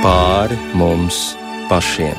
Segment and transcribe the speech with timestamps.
[0.00, 1.34] pāri mums
[1.68, 2.16] pašiem.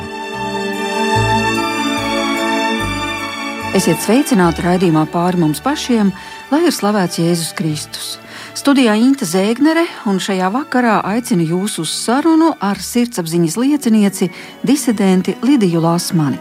[3.74, 6.12] Esiet sveicināti raidījumā pāri mums pašiem,
[6.52, 8.10] lai ir slavēts Jēzus Kristus.
[8.58, 14.28] Studijā Inte Zēgnere un šajā vakarā aicinu jūs uz sarunu ar sirdsapziņas liecinieci,
[14.68, 16.38] disidenti Lidiju Lasmani.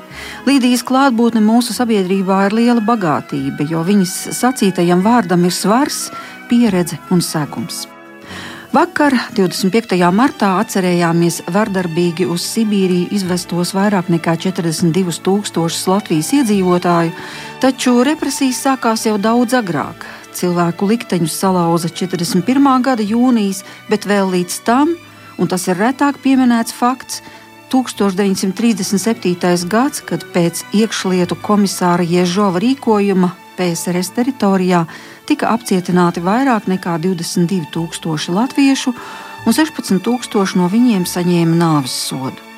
[0.49, 6.11] Lidijas klātbūtne mūsu sabiedrībā ir liela bagātība, jo viņas sacītajam vārdam ir svars,
[6.51, 7.87] pieredze un segums.
[8.71, 9.97] Vakar, 25.
[10.15, 17.11] martā, atcerējāmies vardarbīgi uz Sibīriju izvestos vairāk nekā 42,000 Latvijas iedzīvotāju,
[17.59, 20.07] taču represijas sākās jau daudz agrāk.
[20.39, 22.71] Cilvēku likteņus salauza 41.
[22.87, 24.95] gada jūnijas, bet vēl līdz tam,
[25.35, 27.25] un tas ir retāk pieminēts fakts,
[27.75, 29.67] 1937.
[29.67, 34.87] gads, kad pēc iekšlietu komisāra Ježova rīkojuma PSRS teritorijā
[35.31, 38.95] tika apcietināti vairāk nekā 22,000 latviešu,
[39.47, 42.51] un 16,000 no viņiem saņēma nāves sodu.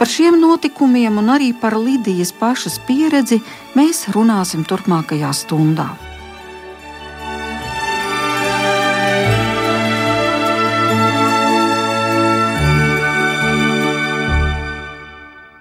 [0.00, 3.42] Par šiem notikumiem un arī par Lidijas pašas pieredzi
[3.76, 5.90] mēs runāsim turpmākajā stundā.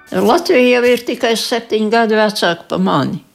[0.10, 3.29] Latvija jau ir tikai septiņu gadu vecāka par mani.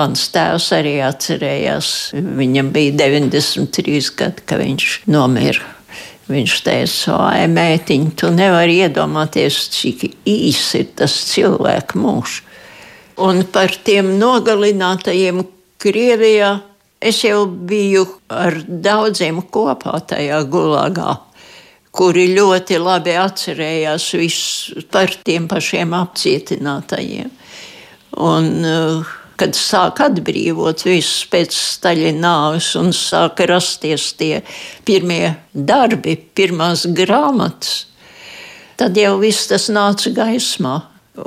[0.00, 5.68] Mans tēvs arī atcerējās, viņam bija 93 gadi, kad viņš nomira.
[6.32, 12.38] Viņš teica, ai, mētiņ, tu nevari iedomāties, cik īsi ir tas cilvēku mūžs.
[13.20, 15.42] Un par tiem nogalinātajiem
[15.82, 16.54] Krievijā
[17.02, 21.18] es jau biju ar daudziem kopā tajā gulagā,
[21.92, 27.34] kuri ļoti labi atcerējās visu par tiem pašiem apcietinātajiem.
[28.22, 34.42] Un, uh, kad sāk atbrīvot visus pēc Staļina nāves un sāk rasties tie
[34.88, 37.86] pirmie darbi, pirmās grāmatas,
[38.80, 40.78] tad jau viss tas nāca gaismā.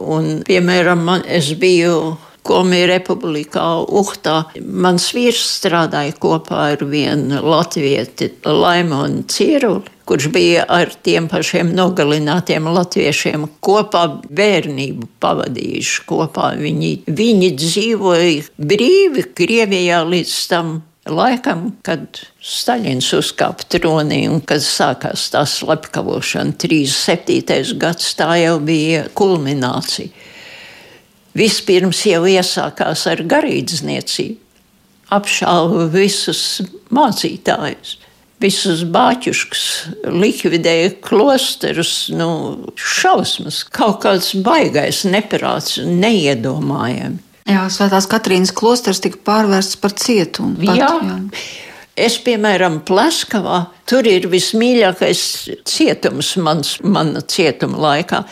[0.01, 4.43] Un, piemēram, man, es biju Komija republikā Uhtā.
[4.61, 12.69] Mans vīrs strādāja kopā ar vienu latvieti, Laimonu Cieruli, kurš bija ar tiem pašiem nogalinātiem
[12.69, 16.51] latviešiem kopā bērnību pavadījuši kopā.
[16.61, 20.75] Viņi, viņi dzīvoja brīvi Krievijā līdz tam
[21.09, 27.75] laikam, kad Staļins uzkāpa tronī un kad sākās tā slepkavošana, 37.
[27.81, 30.13] gads, tā jau bija kulminācija.
[31.35, 34.39] Vispirms jau iesākās ar garīdzniecību,
[35.15, 36.41] apšāva visus
[36.95, 37.97] mācītājus,
[38.41, 39.65] visus bāķuškus,
[40.15, 42.29] likvidēja klosterus, nu,
[42.79, 47.21] šausmas, kaut kāds baigais neprāts, neiedomājami.
[47.45, 50.55] Jā, Svētās Katrīnas klosters tika pārvērsts par cietumu.
[50.63, 50.89] Pat, jā.
[50.89, 51.19] jā.
[51.95, 55.19] Es, piemēram, Plaskavā, tur ir vismīļākais
[55.63, 58.25] cietums mans, mana cietuma laikā.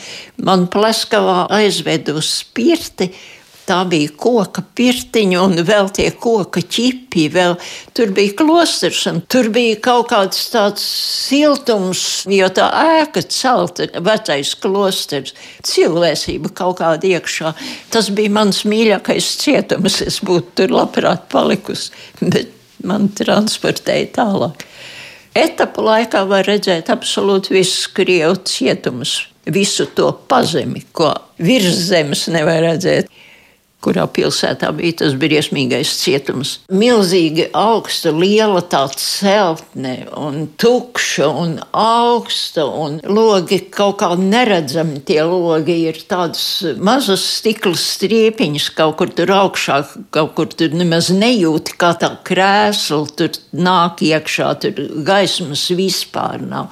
[0.44, 3.08] Man Plaskavā aizveda uz spirti.
[3.64, 7.30] Tā bija koka pirtiņa un vēl tie koka ķipi.
[7.32, 7.54] Vēl.
[7.96, 10.84] Tur bija klosters un tur bija kaut kāds tāds
[11.30, 12.66] siltums, jo tā
[12.98, 15.32] ēka celta, vecais klosters,
[15.64, 17.54] cilvēcība kaut kāda iekšā.
[17.96, 20.02] Tas bija mans mīļākais cietums.
[20.04, 21.96] Es būtu tur labprāt palikusi.
[22.20, 22.52] Bet
[22.88, 24.66] man transportēja tālāk.
[25.34, 29.16] Etapu laikā var redzēt absolūti visus krievu cietumus,
[29.50, 31.10] visu to pazemi, ko
[31.42, 33.10] virs zemes nevar redzēt
[33.84, 36.56] kurā pilsētā bija tas briesmīgais cietums.
[36.74, 45.02] Milzīgi augsta, liela tā celtne, un tukša, un augsta, un logi kaut kā neredzami.
[45.08, 46.46] Tie logi ir tādas
[46.80, 49.82] mazas stikla striepiņas kaut kur tur augšā,
[50.14, 56.72] kaut kur tur nemaz nejūti, kā tā krēsla tur nāk iekšā, tur gaismas vispār nav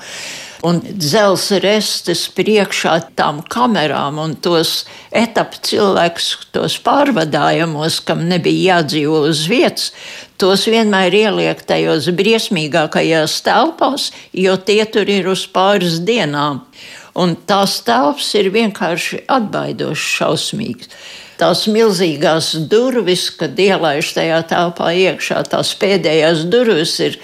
[0.67, 9.23] un dzelzceļa restes priekšā tām kamerām un tos etapu cilvēkus, tos pārvadājumos, kam nebija jādzīvo
[9.29, 9.89] uz vietas,
[10.41, 16.65] tos vienmēr ieliek tajos briesmīgākajās telpās, jo tie tur ir uz pāris dienām.
[17.17, 20.93] Un tās telpas ir vienkārši atbaidošas, šausmīgas.
[21.41, 27.17] Tās milzīgās durvis, kad ielaiž tajā telpā iekšā, tās pēdējās durvis ir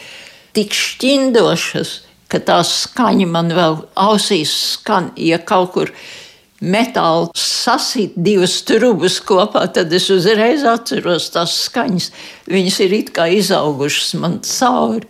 [0.58, 1.92] tik šķindošas,
[2.32, 5.92] ka tā skaņa man vēl ausīs skan, ja kaut kur
[6.62, 12.10] metāli sasīt divas trubus kopā, tad es uzreiz atceros tās skaņas.
[12.50, 15.08] Viņas ir it kā izaugušas man cauri.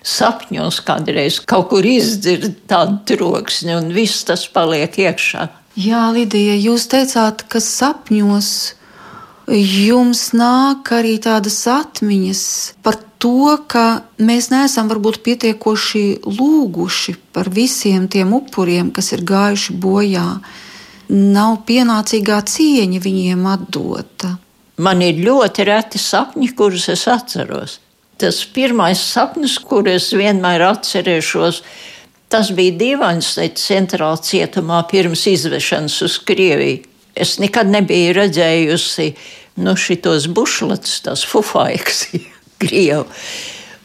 [0.00, 5.44] Sapņos kādreiz kaut kur izdzird tādu troksni, un viss tas paliek iekšā.
[5.76, 8.48] Jā, Lidija, jūs teicāt, ka sapņos
[9.54, 12.42] jums nāk arī tādas atmiņas
[12.84, 19.76] par to, ka mēs neesam varbūt pietiekoši lūguši par visiem tiem upuriem, kas ir gājuši
[19.82, 20.26] bojā.
[21.10, 24.36] Nav pienācīgā cieņa viņiem atdota.
[24.80, 27.80] Man ir ļoti reti sapņi, kurus es atceros.
[28.20, 31.62] Tas pirmais sapnis, kurus es vienmēr atcerēšos,
[32.30, 36.86] tas bija dīvains centrālā cietumā pirms izvešanas uz Krieviju.
[37.20, 39.08] Es nekad nebiju redzējusi
[39.60, 42.06] nu, šitos bušlets, tās fufaikas,
[42.60, 43.06] Krievu.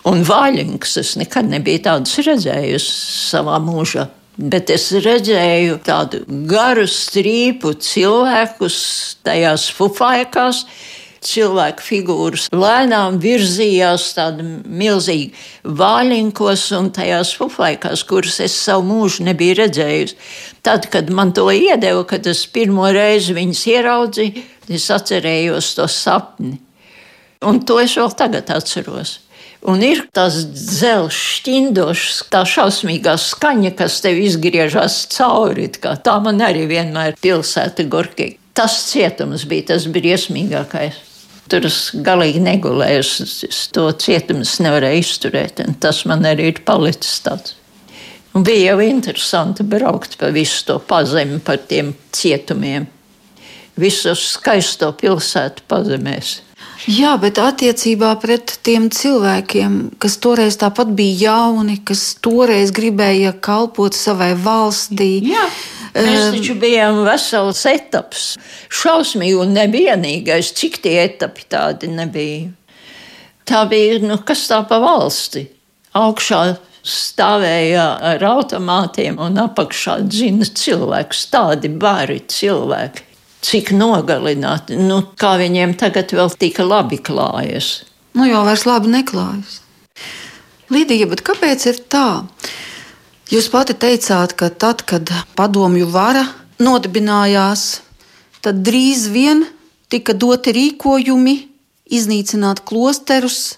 [0.05, 2.91] Un vaļinks es nekad nebiju tādus redzējusi
[3.31, 4.05] savā mūžā.
[4.35, 6.19] Bet es redzēju tādu
[6.49, 8.75] garu strīpu cilvēkus
[9.25, 10.65] tajās fufaikās,
[11.25, 15.31] cilvēku figūras lēnām virzījās tādi milzīgi
[15.79, 20.19] vāļinkos un tajās fufaikās, kuras es savu mūžu nebiju redzējusi.
[20.65, 26.57] Tad, kad man to iedeva, kad es pirmo reizi viņas ieraudzīju, es atcerējos to sapni.
[27.45, 29.19] Un to es vēl tagad atceros.
[29.65, 35.71] Un ir tas dzelzs, šķindošs, tā šausmīgā skaņa, kas tev izgriežas cauri.
[35.81, 38.35] Tā man arī vienmēr pilsēta Gorkī.
[38.55, 41.01] Tas cietums bija tas briesmīgākais.
[41.49, 43.01] Tur es galīgi negulēju,
[43.49, 45.61] es to cietumu nevarēju izturēt.
[45.81, 47.57] Tas man arī ir palicis tāds.
[48.35, 52.89] Un bija jau interesanti braukt pa visu to pazemi, par tiem cietumiem.
[53.75, 56.39] Visu skaisto pilsētu pazemēs.
[56.85, 63.97] Jā, bet attiecībā pret tiem cilvēkiem, kas toreiz tāpat bija jauni, kas toreiz gribēja kalpot
[63.97, 65.17] savai valstī.
[65.25, 65.47] Jā.
[65.95, 68.25] Mēs taču bijām vesels etaps.
[68.69, 72.51] Šausmīgi un nevienīgais, cik tie etapi tādi nebija.
[73.47, 75.45] Tā bija, nu, kas tā pa valsti.
[75.95, 76.41] Augšā
[76.85, 83.04] stāvēja ar automātiem un apakšā dzina cilvēks, tādi bari cilvēki.
[83.45, 87.83] Cik nogalināti, nu, kā viņiem tagad vēl tika labi klājas.
[88.17, 89.59] Nu, jau vairs labi neklājas.
[90.73, 92.07] Lidija, bet kāpēc ir tā?
[93.29, 96.23] Jūs pati teicāt, ka tad, kad padomju vara
[96.61, 97.83] nodibinājās,
[98.41, 99.45] tad drīz vien
[99.93, 101.35] tika doti rīkojumi
[101.93, 103.57] iznīcināt klosterus,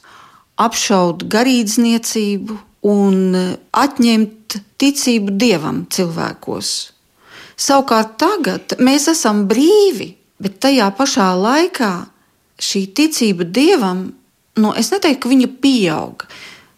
[0.60, 2.57] apšaut garīdzniecību
[2.92, 3.38] un
[3.72, 6.75] atņemt ticību dievam cilvēkos.
[7.57, 11.94] Savukārt tagad mēs esam brīvi, bet tajā pašā laikā
[12.62, 14.12] šī ticība dievam,
[14.62, 16.25] nu, es neteiktu, ka viņa pieaug.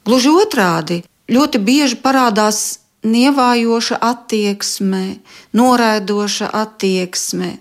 [0.08, 5.20] Gluži otrādi, ļoti bieži parādās nievājoša attieksme,
[5.56, 7.58] noraidoša attieksme.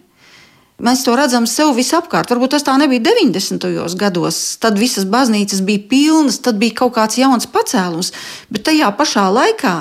[0.79, 2.31] Mēs to redzam sev visapkārt.
[2.31, 3.67] Varbūt tas tā nebija 90.
[3.99, 4.39] gados.
[4.63, 8.13] Tad visas baznīcas bija pilnas, tad bija kaut kāds jauns pacēlums,
[8.47, 9.75] bet tajā pašā laikā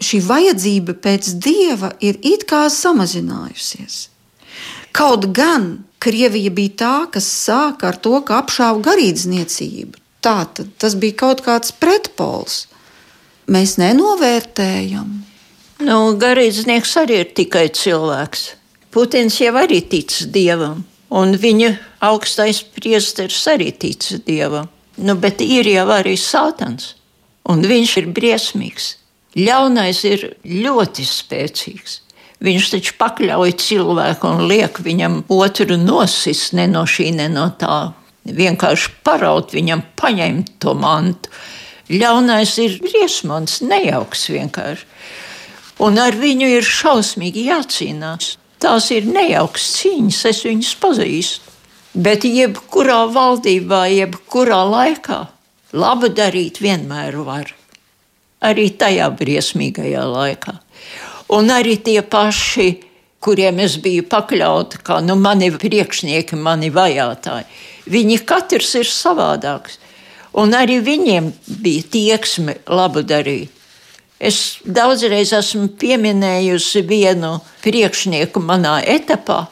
[0.00, 4.08] šī vajadzība pēc dieva ir it kā samazinājusies.
[4.96, 9.98] Kaut gan Krievija bija tā, kas sāka ar to, ka apšāva garīdzniecību.
[10.24, 12.64] Tā tad tas bija kaut kāds pretpols
[13.50, 15.10] mēs nenovērtējam.
[15.84, 18.46] Nu, garīdznieks arī ir tikai cilvēks.
[18.92, 20.82] Putins jau arī tic dievam,
[21.14, 21.70] un viņa
[22.04, 24.68] augstais priesteris arī tic dievam.
[25.00, 26.94] Nu, bet ir jau arī sātans,
[27.48, 28.94] un viņš ir briesmīgs.
[29.38, 32.00] Ļaunais ir ļoti spēcīgs.
[32.40, 37.92] Viņš taču pakļauj cilvēku un liek viņam otru nosist ne no šī, ne no tā.
[38.24, 41.30] Vienkārši paraut viņam, paņemt to mantu
[41.90, 44.84] Ļaunais ir briesmons, nejauks vienkārši.
[45.82, 48.36] Un ar viņu ir šausmīgi jācīnās.
[48.62, 51.54] Tās ir nejauks cīņas, es viņus pazīstu.
[51.98, 55.24] Bet jebkurā valdībā, jebkurā laikā
[55.74, 57.50] labu darīt vienmēr var.
[58.40, 60.54] Arī tajā briesmīgajā laikā.
[61.36, 62.70] Un arī tie paši,
[63.20, 67.46] kuriem es biju pakļauta, kā nu, mani priekšnieki, mani vajātāji,
[67.90, 69.78] viņi katrs ir savādāks.
[70.40, 73.50] Un arī viņiem bija tieksme labu darīt.
[74.20, 79.46] Es daudzreiz esmu pieminējusi vienu priekšnieku manā etapā,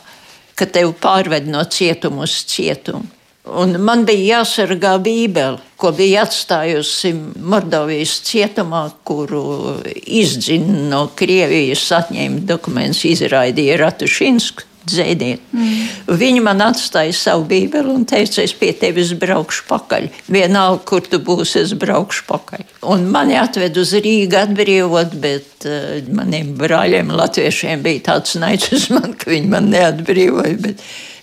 [0.54, 3.06] ka tevi pārved no cietuma uz cietumu.
[3.48, 12.44] Un man bija jāsargā Bībele, ko bija atstājusi Mordovijas cietumā, kuru izdzina no Krievijas, atņēma
[12.48, 15.42] dokumentus, izraidīja Ratušinsku dzēdiet.
[15.52, 15.88] Mm.
[16.20, 20.08] Viņi man atstāja savu bībeli un teica, es pie tevis braukšu pakaļ.
[20.32, 22.64] Vienalga, kur tu būsi, es braukšu pakaļ.
[22.92, 28.88] Un mani atved uz Rīgu atbrīvot, bet uh, maniem brāļiem latviešiem bija tāds naids uz
[28.94, 30.74] mani, ka viņi man neatbrīvoja.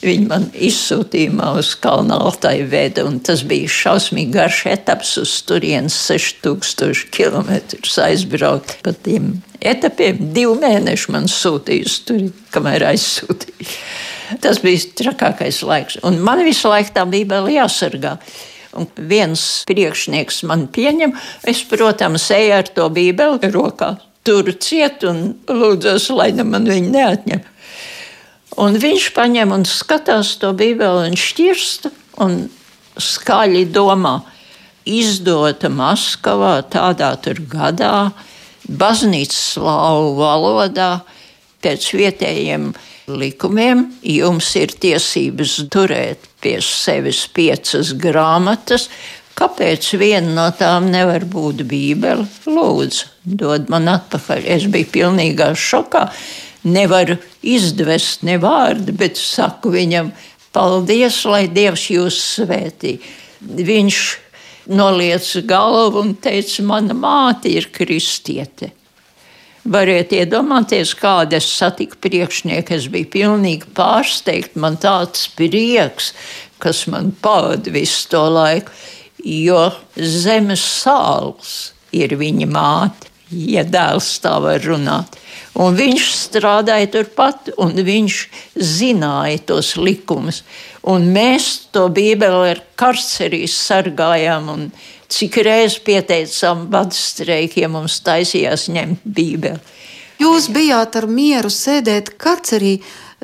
[0.05, 5.95] Viņi man izsūtījumā uz Kalnu Altai veda, un tas bija šausmīgi garš etaps uz turienes
[6.05, 7.55] 6000 km
[8.05, 10.19] aizbraukt pa tiem etapiem.
[10.35, 13.71] Divu mēnešu man sūtīja uz turieni, kamēr aizsūtīja.
[14.41, 15.97] Tas bija trakākais laiks.
[16.05, 18.19] Un man visu laiku tā bībele jāsargā.
[18.75, 21.15] Un viens priekšnieks man pieņem,
[21.47, 23.95] es, protams, eju ar to bībeli rokā,
[24.27, 27.45] turu ciet un lūdzos, lai ne man viņu neatņem.
[28.62, 31.91] Un viņš paņem un skatās to bībeli un šķirsta
[32.24, 32.45] un
[32.95, 34.21] skaļi domā,
[34.88, 38.12] izdota Maskavā tādā tur gadā,
[38.69, 40.89] baznīcas slāvu valodā,
[41.65, 42.69] pēc vietējiem
[43.12, 48.89] likumiem jums ir tiesības turēt pie sevis piecas grāmatas.
[49.35, 52.24] Kāpēc viena no tām nevar būt Bībele?
[52.47, 54.45] Lūdzu, dod man atpakaļ.
[54.47, 56.05] Es biju pilnīgā šokā.
[56.65, 60.11] Nevaru izdvest ne vārdu, bet saku viņam,
[60.55, 62.97] paldies, lai Dievs jūs svētī.
[63.41, 63.99] Viņš
[64.71, 68.71] noliec galvu un teica, mana māte ir kristiete.
[69.65, 72.75] Variet iedomāties, kāda es satiku priekšnieku.
[72.75, 74.53] Es biju pilnīgi pārsteigts.
[74.61, 76.11] Man tāds prieks,
[76.61, 78.73] kas man pavada visu to laiku,
[79.25, 81.55] jo zemes sāls
[81.95, 85.17] ir viņa māte, ja dēls tā var runāt.
[85.55, 88.17] Un viņš strādāja turpat, un viņš
[88.59, 90.41] zināja tos likumus.
[90.83, 94.51] Un mēs to Bībeli ar karcerīs sargājām.
[94.51, 94.67] Un,
[95.15, 99.62] cik reizes pieteicām badstreikiem, mums taisījās ņemt Bībeli.
[100.19, 102.77] Jūs bijāt ar mieru sēdēt karcerī,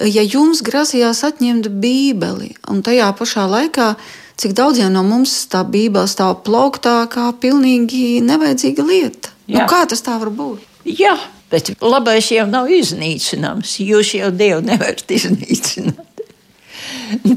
[0.04, 3.94] ja jums grasījās atņemt Bībeli, un tajā pašā laikā,
[4.42, 9.32] cik daudziem no mums tā Bībele stāv plauktā kā pilnīgi nevajadzīga lieta.
[9.48, 9.64] Nu, Jā.
[9.64, 10.68] Nu, kā tas tā var būt?
[10.88, 11.16] Jā,
[11.52, 13.78] bet labais jau nav iznīcināms.
[13.84, 16.08] Jūs jau Dievu nevarat iznīcināt.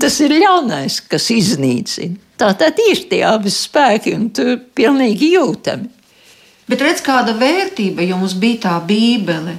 [0.00, 2.21] Tas ir ļaunais, kas iznīcina.
[2.38, 5.90] Tā tad ir tie abi spēki, un tur pilnīgi jūtami.
[6.71, 9.59] Bet redz, kāda vērtība jums bija tā Bībele?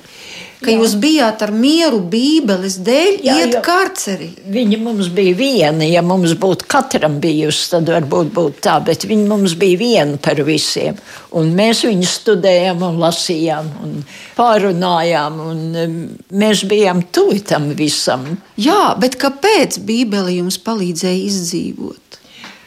[0.63, 0.77] Ka jā.
[0.79, 4.29] jūs bijāt ar mieru Bībeles dēļ, jā, iet karcerī.
[4.55, 5.83] Viņa mums bija viena.
[5.87, 10.39] Ja mums būtu katram bijusi, tad varbūt būtu tā, bet viņa mums bija viena par
[10.47, 10.95] visiem.
[11.35, 13.97] Un mēs viņu studējām un lasījām un
[14.37, 15.91] pārunājām, un
[16.31, 18.25] mēs bijām tuvi tam visam.
[18.55, 22.21] Jā, bet kāpēc Bībele jums palīdzēja izdzīvot?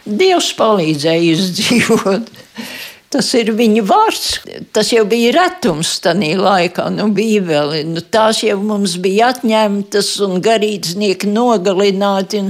[0.08, 2.30] Dievs palīdzēja izdzīvot.
[3.08, 4.32] Tas ir viņa vārds.
[4.76, 7.86] Tas jau bija retums tajā laikā, nu, Bībeli.
[7.88, 12.42] Nu, tās jau mums bija atņemtas un garīdznieki nogalināti.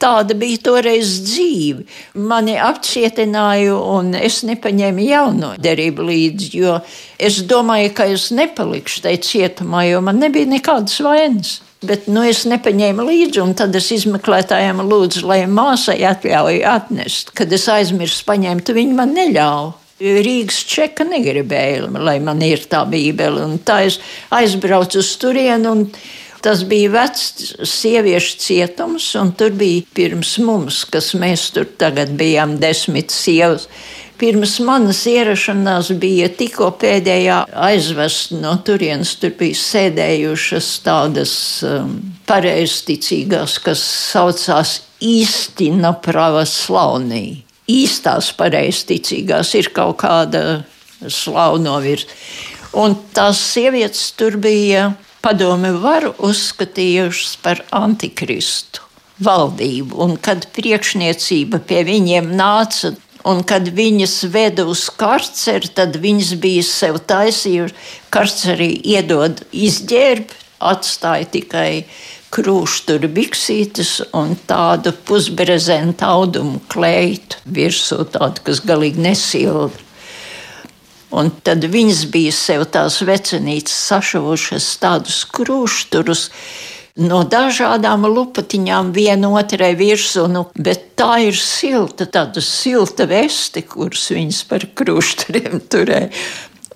[0.00, 1.84] Tāda bija toreiz dzīve.
[2.28, 6.74] Mani apcietināja, un es nepaņēmu jauno derību līdzi, jo
[7.16, 11.54] es domāju, ka es nepalikšu tajā cietumā, jo man nebija nekādas vainas.
[11.86, 17.32] Bet nu, es nepaņēmu līdzi, un tad es izmeklētājiem lūdzu, lai māsai atļauj atnest.
[17.36, 19.85] Kad es aizmirsu paņemt, viņi man neļāva.
[19.96, 23.46] Rīgas čeka negribēja, lai man ir tā bībele.
[23.46, 24.00] Un tā es
[24.34, 25.72] aizbraucu uz turieni.
[26.44, 32.58] Tas bija vecs sieviešu cietums, un tur bija pirms mums, kas mēs tur tagad bijām
[32.60, 33.64] desmit sievas.
[34.20, 39.16] Pirms manas ierašanās bija tikko pēdējā aizvest no turienes.
[39.20, 41.34] Tur bija sēdējušas tādas
[41.66, 41.98] um,
[42.28, 47.45] pareizticīgās, kas saucās īstina pravoslavnī.
[47.70, 50.42] Īstās pareizticīgās ir kaut kāda
[51.02, 52.06] slaunovirs.
[52.76, 54.90] Un tās sievietes tur bija
[55.24, 58.84] padomi varu uzskatījušas par antikristu
[59.24, 62.92] valdību, un kad priekšniecība pie viņiem nāca,
[63.26, 67.94] Un kad viņas veda uz karceri, tad viņas bija sev taisījušas.
[68.14, 71.70] Karcerī iedod izģērbi, atstāja tikai
[72.34, 79.84] krūšķuru biksītes un tādu pusbrezentu audumu kleitu virsū, tādu, kas galīgi nesilda.
[81.16, 86.24] Un tad viņas bija sev tās vecenītes sašuvušas tādus krūšķurus,
[87.06, 94.42] no dažādām lupatiņām vienotrai virsū, nu, bet tā ir silta, tāda silta veste, kuras viņas
[94.50, 96.10] par krušturiem turēja.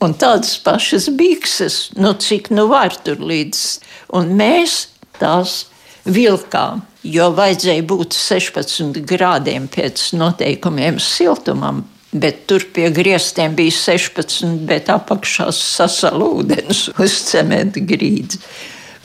[0.00, 3.64] Un tādas pašas bikses, nu cik nu var tur līdz.
[4.16, 4.86] Un mēs
[5.20, 5.62] tās
[6.08, 11.84] vilkām, jo vajadzēja būt 16 grādiem pēc noteikumiem siltumam.
[12.10, 18.42] Bet tur pie griestiem bija 16, bet apakšā sasala ūdens uz cementa grīdas.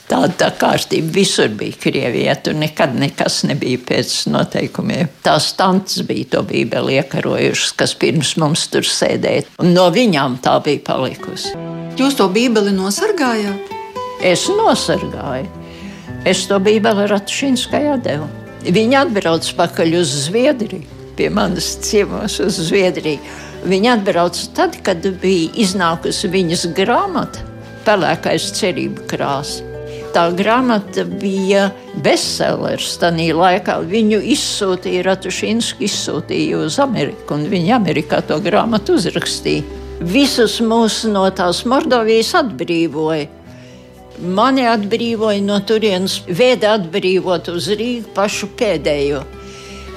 [0.06, 2.36] Tāda tā kārtība visur bija Krievijā.
[2.38, 5.10] Tur nekad nekas nebija pēc noteikumiem.
[5.26, 9.48] Tās tantes bija to bībeli iekarojušas, kas pirms mums tur sēdēja.
[9.62, 11.56] Un no viņām tā bija palikusi.
[11.98, 13.74] Jūs to bībeli nosargājāt?
[14.22, 15.65] Es nosargāju.
[16.26, 18.26] Es to bībeli Ratšīnskai devu.
[18.66, 20.82] Viņa atbrauc pakaļ uz Zviedriju,
[21.14, 23.20] pie manas ciemos uz Zviedriju.
[23.66, 27.46] Viņa atbrauca tad, kad bija iznākusi viņas grāmata,
[27.86, 29.62] pelēkais cerību krāsa.
[30.16, 31.70] tā grāmata bija
[32.02, 33.78] bestsellers tajā laikā.
[33.84, 39.62] Viņu izsūtīja Ratušīnski, izsūtīja uz Ameriku, un viņi Amerikā to grāmatu uzrakstīja.
[40.00, 43.28] Visus mūs no tās Mordovijas atbrīvoja.
[44.16, 49.22] Mani atbrīvoja no turienes, veda atbrīvot uz Rīgu pašu pēdējo.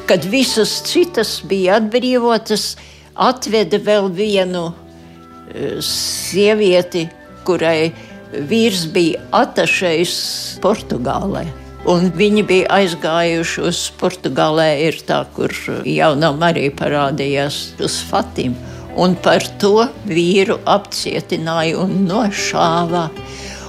[0.09, 2.73] Kad visas citas bija atbrīvotas,
[3.15, 7.07] atveda vēl vienu uh, sievieti,
[7.47, 7.91] kurai
[8.33, 10.17] vīrs bija atašējis
[10.63, 11.47] Portugālē.
[11.89, 15.53] Un viņi bija aizgājuši uz Portugālē, ir tā, kur
[15.87, 18.57] jaunā Marija parādījās uz Fatīm.
[18.99, 23.07] Un par to vīru apcietināja un nošāva.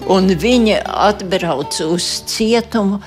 [0.08, 3.00] Un viņa atbrauca uz cietumu,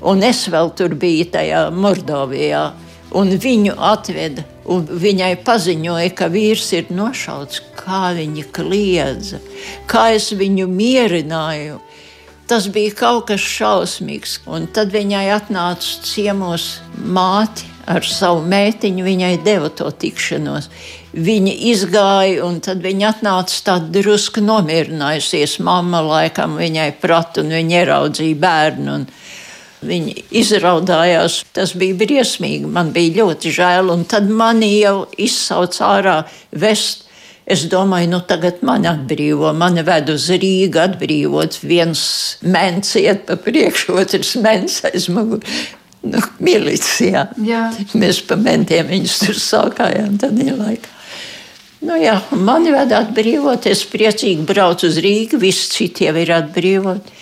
[0.00, 2.70] un es vēl tur biju tajā Mordovijā.
[3.10, 7.58] Un viņu atveda, un viņai paziņoja, ka vīrs ir nošauts.
[7.74, 9.40] Kā viņa kliedza,
[9.90, 11.80] kā es viņu mierināju.
[12.50, 14.40] Tas bija kaut kas šausmīgs.
[14.50, 20.66] Un tad viņai atnāca ciemos māte ar savu mētiņu, viņai deva to tikšanos.
[21.14, 25.60] Viņa izgāja, un tad viņa atnāca tāda drusku nomierinājusies.
[25.62, 28.98] Mama laikam viņai prata, un viņa ieraudzīja bērnu.
[28.98, 29.06] Un,
[29.80, 32.68] Viņi izraudājās, tas bija briesmīgi.
[32.68, 36.16] Man bija ļoti žēl, un tad mani jau izsauca ārā
[36.52, 37.06] vest.
[37.50, 41.60] Es domāju, nu tagad man atbrīvo, mani ved uz Rīgu, atbrīvot.
[41.66, 42.02] Viens
[42.44, 45.60] mēnesis iet pa priekšu, otrs mēnesis aiz muguras.
[46.00, 47.26] Nu, milicijā.
[47.44, 47.66] Jā.
[48.00, 50.96] Mēs pa mentiem viņus tur sākājām tādā laikā.
[51.80, 57.14] Nu, jā, mani ved atbrīvot, es priecīgi braucu uz Rīgu, visi citi jau ir atbrīvoti.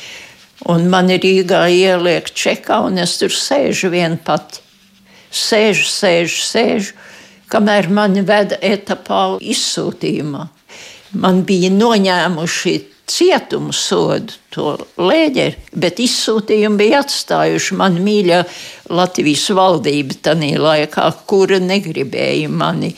[0.70, 4.64] Un man ir Rīgā ieliek čekā, un es tur sēžu vien pati.
[5.30, 6.94] Sēžu, sēžu, sēžu,
[7.50, 10.46] kamēr mani veda etapā izsūtījumā.
[11.18, 12.74] Man bija noņēmuši
[13.08, 18.42] cietumu sodu, to lēģeri, bet izsūtījumu bija atstājuši man mīļā
[18.92, 22.92] Latvijas valdība tajā laikā, kura negribēja mani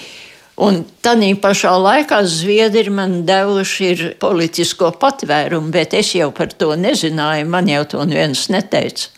[0.61, 7.47] Un tādā pašā laikā Zviedri man devuši politisko patvērumu, bet es jau par to nezināju.
[7.49, 9.09] Man jau to neviens neteica.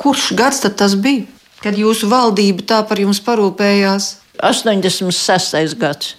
[0.00, 1.24] Kurš gads tas bija,
[1.64, 4.10] kad jūsu valdība tā par jums parūpējās?
[4.42, 5.74] 86.
[5.78, 6.14] gads.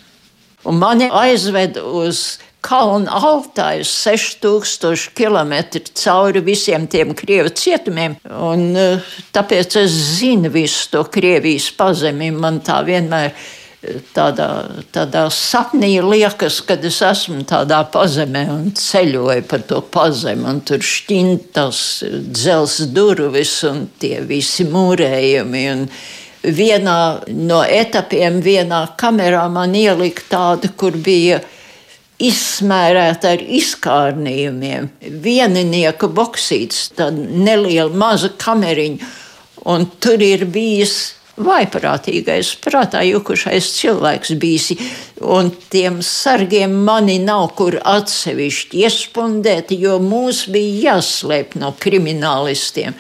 [0.63, 5.55] Un mani aizved uz kalnu altāju 6000 km
[5.97, 8.19] cauri visiem tiem krievu cietumiem.
[8.29, 8.99] Un, eh,
[9.33, 12.31] tāpēc es zinu visu to Krievijas pazemi.
[12.31, 13.33] Man tā vienmēr
[13.81, 20.45] ir tādā, tādā sapnī liekas, kad es esmu tādā pazemē un ceļoju pa to pazemi,
[20.45, 25.63] un tur šķintas dzels durvis un tie visi mūrējumi.
[25.73, 25.87] Un
[26.43, 26.99] vienā
[27.29, 31.41] no etapiem, vienā kamerā man ielika tāda, kur bija
[32.21, 34.89] izsmērēta ar izkārnījumiem.
[35.23, 39.09] Vieninieka boksīts, tāda neliela maza kameriņa,
[39.71, 44.71] un tur ir bijis vaiprātīgais, prātā jukušais cilvēks bijis.
[45.21, 52.97] Un tiem sargiem mani nav kur atsevišķi iespundēt, jo mūs bija jāslēp no kriminālistiem.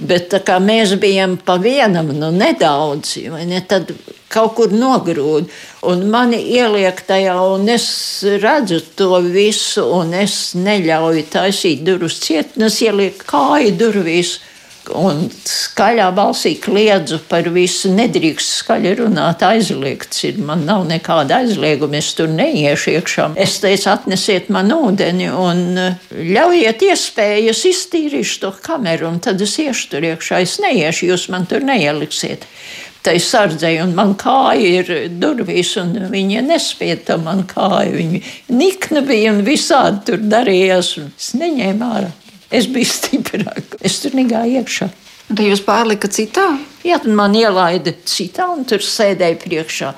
[0.00, 3.90] Bet kā mēs bijām pa vienam, nu nedaudz, ne, tad
[4.32, 5.50] kaut kur nogrūd.
[5.90, 7.88] Un mani ieliek tajā, un es
[8.40, 14.38] redzu to visu, un es neļauju taisīt durvis ciet, un es ielieku kāju durvīs
[14.96, 17.92] un skaļā balsī kliedzu par visu.
[17.94, 20.40] Nedrīkst skaļi runāt, aizliegts ir.
[20.44, 23.30] Man nav nekāda aizlieguma, es tur neiešu iekšā.
[23.40, 29.56] Es teicu, atnesiet man ūdeni un eh, ļaujiet iespējas iztīrīšu to kameru, un tad es
[29.62, 30.44] iešu tur iekšā.
[30.44, 32.46] Es neiešu, jūs man tur neieliksiet.
[33.00, 34.90] Tai sardzēji, un man kāja ir
[35.22, 37.94] durvīs, un viņa nespieda to man kāju.
[37.96, 38.20] Viņa
[38.52, 42.10] nikna bija un visādi tur darījās, un es neņēmu ārā.
[42.50, 43.78] Es biju stiprāka.
[43.86, 44.90] Es tur negāju iekšā.
[45.30, 46.48] Tad jūs pārlikat citā?
[46.82, 49.92] Jā, tad man ielaida citā, un tur sēdēja priekšā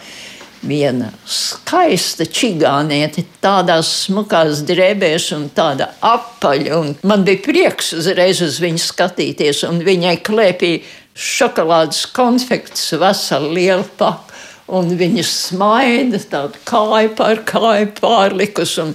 [0.62, 6.76] viena skaista čigāniete, tādās smukās drēbēs un tāda apaļa.
[6.78, 10.84] Un man bija prieks uzreiz uz viņu skatīties, un viņai klēpīja
[11.18, 14.28] šokolādes konfekts, veselu lielu paku.
[14.72, 18.76] Un viņa smaida, tāda kāja pār kāju pārlikus.
[18.80, 18.94] Un,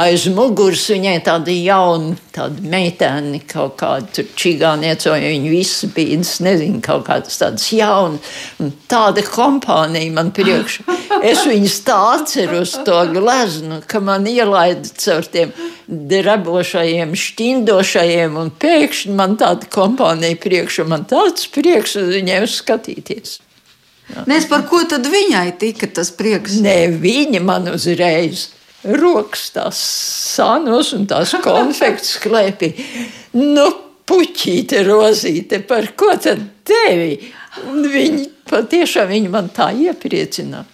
[0.00, 6.32] aiz muguras viņai tāda jauna tāda meitene, kaut kāda čigāniece, vai viņa visi bija, es
[6.42, 10.86] nezinu, kaut kādas tādas jaunas, un tāda kompānija man priekšā.
[11.24, 15.52] Es viņus tā atceros to gleznu, ka man ielaida caur tiem
[15.86, 23.38] drabošajiem, šķindošajiem, un pēkšņi man tāda kompānija priekšā, man tāds prieks uz viņiem skatīties.
[24.28, 26.58] Nes par ko tad viņai tika tas prieks?
[26.64, 28.48] Nē, viņa man uzreiz
[28.84, 29.80] rokas tās
[30.34, 32.72] sānos un tās konfekts klēpī.
[33.38, 33.66] Nu,
[34.08, 37.16] puķīte, rozīte, par ko tad tevi?
[37.70, 40.68] Un viņi patiešām viņi man tā iepriecināja.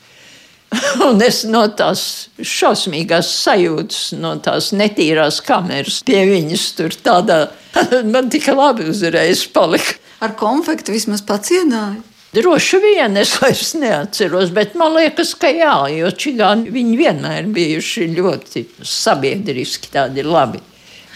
[1.03, 2.03] Un es no tās
[2.39, 7.41] šausmīgās sajūtas, no tās netīrās kameras pie viņas tur tādā,
[8.13, 9.99] man tik labi uzreiz palika.
[10.23, 11.99] Ar konfekti vismaz pacienāja.
[12.31, 18.63] Droši vien es vairs neatceros, bet man liekas, ka jā, jo čigāni vienmēr bijuši ļoti
[18.87, 20.61] sabiedriski tādi labi.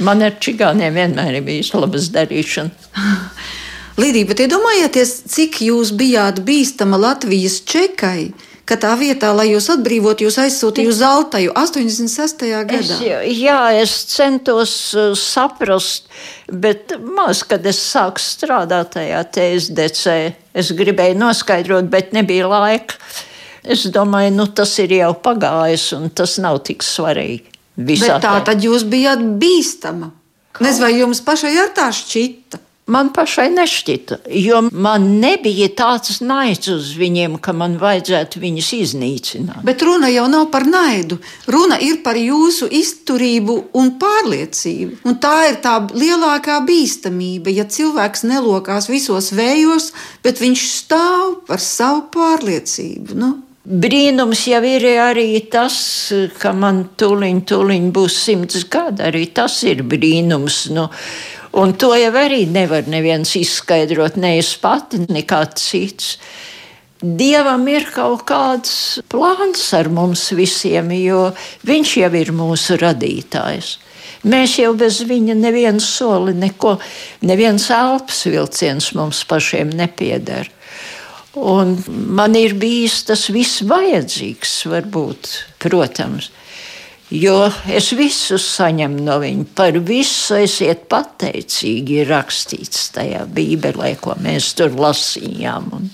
[0.03, 2.73] Man ar čigāniem vienmēr ir bijis labas darīšana.
[4.03, 8.33] Lidija, bet iedomājieties, cik jūs bijāt bīstama Latvijas čekai,
[8.69, 12.45] ka tā vietā, lai jūs atbrīvotu, jūs aizsūtīja uz Altaju 86.
[12.71, 12.79] gadā.
[12.81, 12.93] Es,
[13.37, 16.09] jā, es centos uh, saprast,
[16.49, 20.17] bet maz, kad es sāku strādāt tajā TSDC,
[20.57, 22.99] es gribēju noskaidrot, bet nebija laika.
[23.65, 27.49] Es domāju, nu, tas ir jau pagājis, un tas nav tik svarīgi.
[28.23, 30.13] Tā tad jūs bijāt bīstama.
[30.63, 32.61] Nezinu, vai jums pašai ar tā šķita?
[32.87, 39.63] Man pašai nešķita, jo man nebija tāds naids uz viņiem, ka man vajadzētu viņus iznīcināt.
[39.65, 41.17] Bet runa jau nav par naidu.
[41.49, 45.01] Runa ir par jūsu izturību un pārliecību.
[45.09, 49.89] Un tā ir tā lielākā bīstamība, ja cilvēks nelokās visos vējos,
[50.27, 53.17] bet viņš stāv par savu pārliecību.
[53.17, 53.33] Nu?
[53.65, 55.79] Brīnums jau ir arī tas,
[56.37, 59.07] ka man tuliņ, tuliņ būs simts gadi.
[59.09, 60.67] Arī tas ir brīnums.
[60.77, 60.91] Nu,
[61.55, 66.17] Un to jau arī nevar neviens izskaidrot, ne es pati, nekāds cits.
[67.05, 68.73] Dievam ir kaut kāds
[69.13, 71.29] plāns ar mums visiem, jo
[71.69, 73.77] Viņš jau ir mūsu radītājs.
[74.25, 76.79] Mēs jau bez viņa nevienu soli, neko,
[77.29, 80.49] neviens elpas vilciens mums pašiem nepieder.
[81.35, 86.31] Un man ir bijis tas viss vajadzīgs, varbūt, protams.
[87.13, 94.15] Jo es visu saņemu no viņa, par visu esiet pateicīgi, ir rakstīts tajā Bībelē, ko
[94.25, 95.67] mēs tur lasījām.
[95.77, 95.91] Un,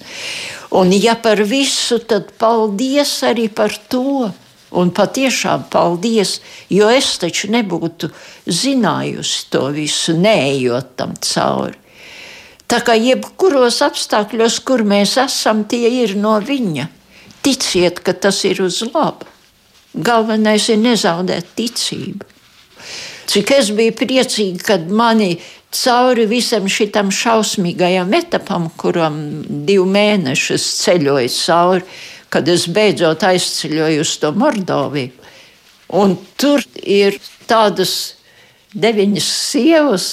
[0.78, 4.30] un ja par visu, tad paldies arī par to.
[4.70, 6.36] Un patiešām paldies,
[6.70, 8.06] jo es taču nebūtu
[8.46, 11.74] zinājusi to visu, neejot tam cauri.
[12.70, 16.86] Tā kā jebkuros apstākļos, kur mēs esam, tie ir no viņa.
[17.42, 19.26] Ticiet, ka tas ir uz labu.
[19.94, 22.26] Galvenais ir nezaudēt ticību.
[23.30, 25.36] Cik es biju priecīga, kad mani
[25.70, 29.20] cauri visam šitam šausmīgajam etapam, kuram
[29.66, 31.84] divu mēnešus ceļoju cauri,
[32.30, 35.14] kad es beidzot aizceļoju uz to Mordoviju.
[35.98, 37.18] Un tur ir
[37.50, 38.14] tādas
[38.78, 40.08] deviņas sievas,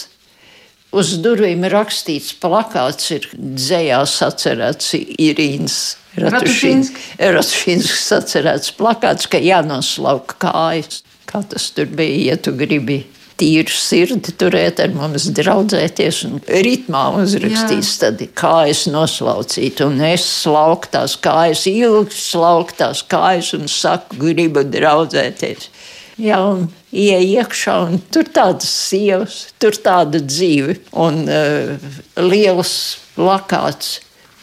[0.96, 5.80] uz durvīm rakstīts plakāts, ir dzējās atcerēts Irīnas
[6.18, 11.04] Ratušīnskas atcerēts plakāts, ka jānoslauka kājas.
[11.28, 13.02] Kā tas tur bija, ja tu gribi
[13.38, 18.00] tīru sirdi turēt ar mums draudzēties un ritmā uzrakstīs, Jā.
[18.06, 19.84] tad kājas noslaucīt.
[19.86, 25.70] Un es slauku tās kājas, ilgi slauku tās kājas un saku, gribu draudzēties.
[26.18, 26.66] Jā, un
[26.98, 32.74] ieej iekšā, un tur tādas sievas, tur tāda dzīve un uh, liels
[33.16, 34.00] plakāts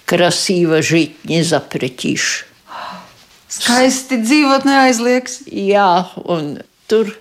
[0.08, 2.50] krasīva žitņa zapreķīša.
[3.54, 5.44] Skaisti dzīvot neaizliegs.
[5.46, 6.56] Jā, un
[6.90, 7.12] tur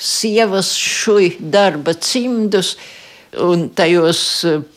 [0.00, 2.74] sievas šuj darba cimdus,
[3.40, 4.20] un tajos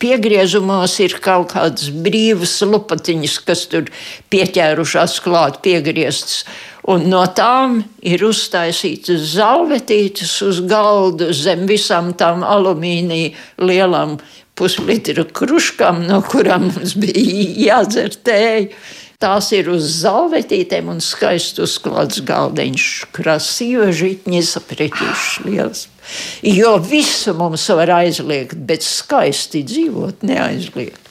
[0.02, 3.92] piegriezumos ir kaut kādas brīvas lupatiņas, kas tur
[4.34, 6.44] pieķērušās klāt, piegrieztas.
[6.88, 14.16] Un no tām ir uztaisītas zalvetītes uz galda zem visām tām alumīnija lielām
[14.58, 18.72] puslitra kruškām, no kurām mums bija jādzer tēju.
[19.18, 25.88] Tās ir uz zāletītēm un skaisti uzklāts galdiņš, krasīva žitņas apretīšs liels.
[26.46, 31.04] Jo visu mums var aizliegt, bet skaisti dzīvot neaizliegt.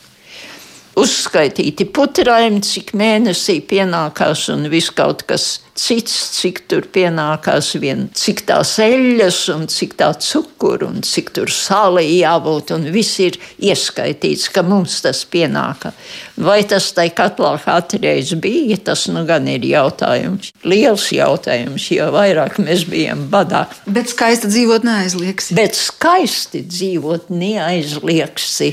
[0.96, 8.42] Uzskaitīti putrājumi, cik mēnesī pienākās un viss kaut kas cits, cik tur pienākās vien, cik
[8.48, 14.48] tās eļļas un cik tā cukuru un cik tur sāli jābūt un viss ir ieskaitīts,
[14.52, 15.92] ka mums tas pienāka.
[16.36, 20.52] Vai tas tai katlā katreiz bija, tas nu gan ir jautājums.
[20.66, 23.66] Liels jautājums, jo vairāk mēs bijām badā.
[23.86, 25.56] Bet skaisti dzīvot neaizliegsi.
[25.56, 28.72] Bet skaisti dzīvot neaizliegsi.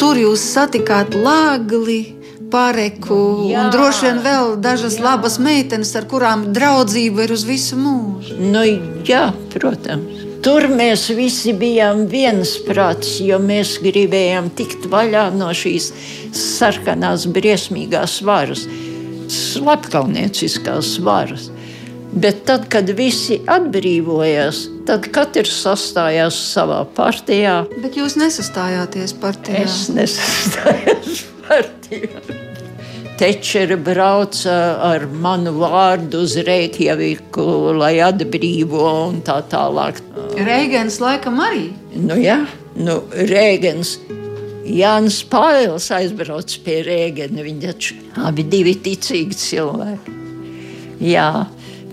[0.00, 2.23] Tur jūs satikāt lāgli,
[2.54, 3.18] pareku
[3.50, 3.64] jā.
[3.64, 5.04] un droši vien vēl dažas jā.
[5.08, 8.38] labas meitenes, ar kurām draudzība ir uz visu mūžu.
[8.38, 8.62] Nu,
[9.08, 10.22] jā, protams.
[10.44, 15.88] Tur mēs visi bijām viensprāts, jo mēs gribējām tikt vaļā no šīs
[16.36, 18.66] sarkanās, briesmīgās varas,
[19.32, 21.48] slepkavnieciskās varas.
[22.14, 27.62] Bet tad, kad visi atbrīvojās, tad katrs sastājās savā partijā.
[27.80, 29.64] Bet jūs nesastājāties partijā?
[29.64, 32.22] Es nesastājos partijā.
[33.14, 37.46] Tečera brauca ar manu vārdu uz Reikjaviku,
[37.78, 40.00] lai atbrīvo un tā tālāk.
[40.34, 41.68] Reigens laikam arī.
[41.94, 42.40] Nu jā,
[42.74, 43.98] nu Reigens.
[44.64, 47.44] Jānis Pāvils aizbrauca pie Rēgena.
[47.44, 50.14] Viņi taču abi divi ticīgi cilvēki.
[51.04, 51.28] Jā,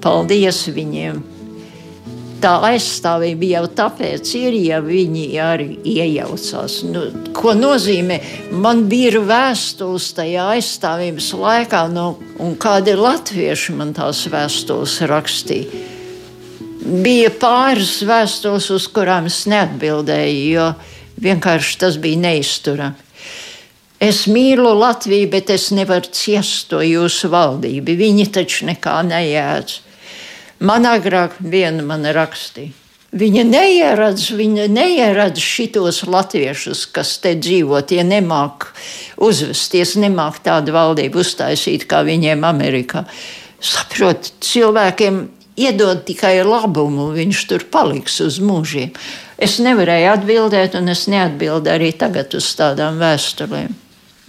[0.01, 1.30] Paldies viņiem!
[2.41, 6.79] Tā aizstāvība jau tāpēc ir, ja viņi arī iejaucās.
[6.89, 7.03] Nu,
[7.37, 8.17] ko nozīmē?
[8.57, 12.07] Man bija vēstules tajā aizstāvības laikā, nu,
[12.41, 15.83] un kādi latvieši man tās vēstules rakstīja.
[16.81, 20.71] Bija pāris vēstules, uz kurām es neatbildēju, jo
[21.21, 23.09] vienkārši tas bija neizturami.
[24.01, 27.93] Es mīlu Latviju, bet es nevaru ciest to jūsu valdību.
[27.99, 29.75] Viņi taču nekā nejēdz.
[30.61, 32.75] Man agrāk viena man rakstīja.
[33.11, 38.69] Viņa neieradz, viņa neieradz šitos latviešus, kas te dzīvo, tie nemāk
[39.19, 43.01] uzvesties, nemāk tādu valdību uztaisīt kā viņiem Amerikā.
[43.59, 45.17] Saprot, cilvēkiem
[45.59, 48.93] iedod tikai labumu, viņš tur paliks uz mūžiem.
[49.41, 53.73] Es nevarēju atbildēt, un es neatbildēju arī tagad uz tādām vēstulēm.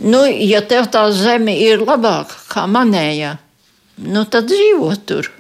[0.02, 3.36] Nu, ja tev tā zeme ir labāka kā manējā,
[4.10, 5.30] nu tad dzīvo tur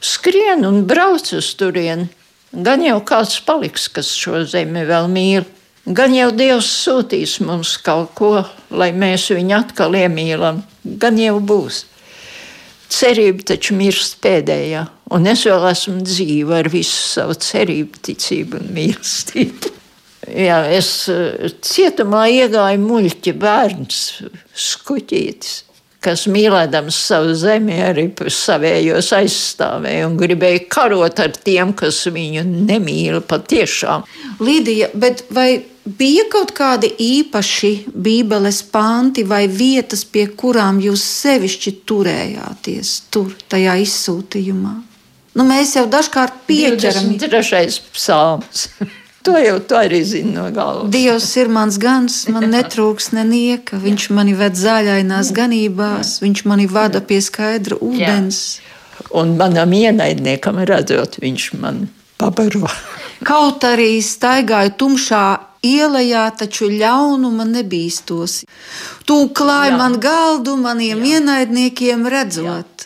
[0.00, 2.08] skrien un brauc uz turieni.
[2.52, 5.44] Gan jau kāds paliks, kas šo zemi vēl mīl,
[5.84, 8.32] gan jau Dievs sūtīs mums kaut ko,
[8.72, 11.82] lai mēs viņu atkal iemīlam, gan jau būs.
[12.88, 18.72] Cerība taču mirst pēdējā, un es vēl esmu dzīva ar visu savu cerību, ticību un
[18.78, 19.74] mīlestību.
[20.48, 24.02] Jā, es eh, cietumā iegāju muļķi bērns,
[24.56, 25.67] skuķītis
[26.04, 33.20] kas mīlēdams savu zemi, arī savējos aizstāvēja un gribēja karot ar tiem, kas viņu nemīl
[33.26, 34.06] patiešām.
[34.44, 35.50] Līdija, bet vai
[35.98, 43.78] bija kaut kādi īpaši Bībeles panti vai vietas, pie kurām jūs sevišķi turējāties tur, tajā
[43.82, 44.76] izsūtījumā?
[45.38, 47.26] Nu, mēs jau dažkārt pieķeramies.
[47.26, 48.68] Trešais psalms.
[49.26, 50.90] To jau tu arī zini no galvas.
[50.94, 53.80] Dievs ir mans gans, man netrūks nenieka.
[53.82, 58.40] Viņš mani ved zaļainās ganībās, viņš mani vada pie skaidra ūdens.
[58.60, 58.74] Jā.
[59.18, 61.86] Un manam ienaidniekam redzot, viņš man
[62.18, 62.70] pabaro.
[63.26, 65.24] Kaut arī staigāju tumšā
[65.66, 68.44] ielā, taču ļaunuma nebīstos.
[69.06, 71.18] Tu klāji man galdu maniem Jā.
[71.18, 72.66] ienaidniekiem redzot.
[72.66, 72.84] Jā.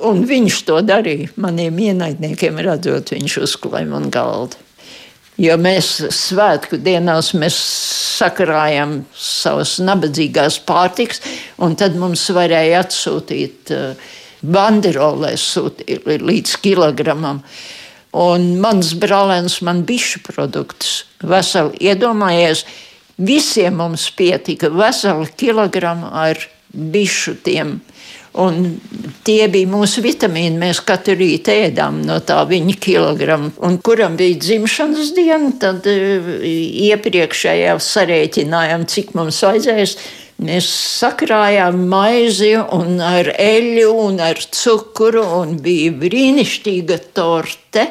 [0.00, 1.28] Un viņš to darīja.
[1.36, 4.56] Maniem ienaidniekiem redzot, viņš uzklāja man galdu.
[5.40, 7.56] Jo mēs svētku dienās mēs
[8.20, 11.22] sakrājam savas nabadzīgās pārtikas,
[11.64, 14.10] un tad mums varēja atsūtīt eh,
[14.44, 15.46] banderolēs
[16.20, 17.40] līdz kilogramam.
[18.20, 22.66] Un mans brālēns man bišu produktus veseli iedomājies.
[23.20, 26.40] Visiem mums pietika veseli kilogramu ar
[26.72, 27.78] bišu tiem
[28.38, 28.76] Un
[29.26, 30.54] tie bija mūsu vitamīni.
[30.60, 33.50] Mēs katru rītu ēdām no tā viņa kilograma.
[33.66, 39.96] Un kuram bija dzimšanas diena, tad uh, iepriekšējā sarēķinājām, cik mums vajadzēs.
[40.40, 40.68] Mēs
[41.02, 47.90] sakrājām maizi ar eļļu un ar cukuru, un bija brīnišķīga torte.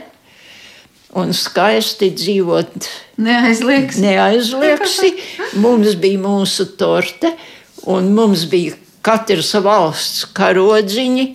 [1.19, 2.87] Un skaisti dzīvot.
[3.21, 4.01] Neaizliegsi.
[4.05, 5.13] Neaizliegsi.
[5.61, 7.33] Mums bija mūsu torte,
[7.89, 11.27] un mums bija katras valsts karodziņi.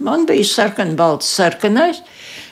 [0.00, 2.00] Man bija sarkana, balts, sarkanais.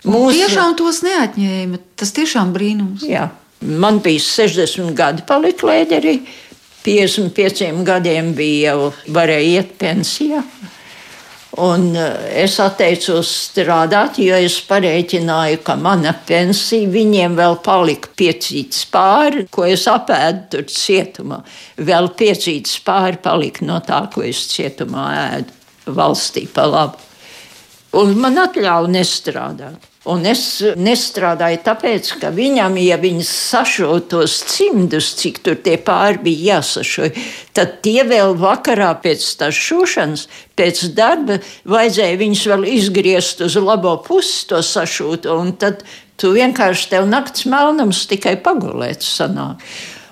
[0.09, 0.37] Mūsu...
[0.37, 1.81] Tiešām tos neatņēma.
[1.99, 3.07] Tas tiešām brīnums.
[3.09, 3.29] Jā.
[3.61, 6.21] Man bija 60 gadi, palika lēderī.
[6.85, 10.43] 55 gadiem bija jau varēja iet pensijā.
[11.59, 18.85] Un eh, es atteicos strādāt, jo es pareiķināju, ka mana pensija viņiem vēl palika piecīts
[18.93, 21.41] pāri, ko es apēdu tur cietumā.
[21.83, 27.03] Vēl piecīts pāri palika no tā, ko es cietumā ēdu valstī pa labu.
[27.99, 29.89] Un man atļāva nestrādāt.
[30.07, 30.41] Un es
[30.79, 37.11] nestrādāju tāpēc, ka viņam, ja viņš sašauja tos cimdus, cik tur tie pāri bija jāsašauj,
[37.57, 43.97] tad tie vēl vakarā pēc tās šūšanas, pēc darba, vajadzēja viņus vēl izgriezt uz labo
[44.07, 45.83] pusi, to sašūt, un tad
[46.19, 49.67] tu vienkārši tev nakts melnums tikai pagulēt sanāk.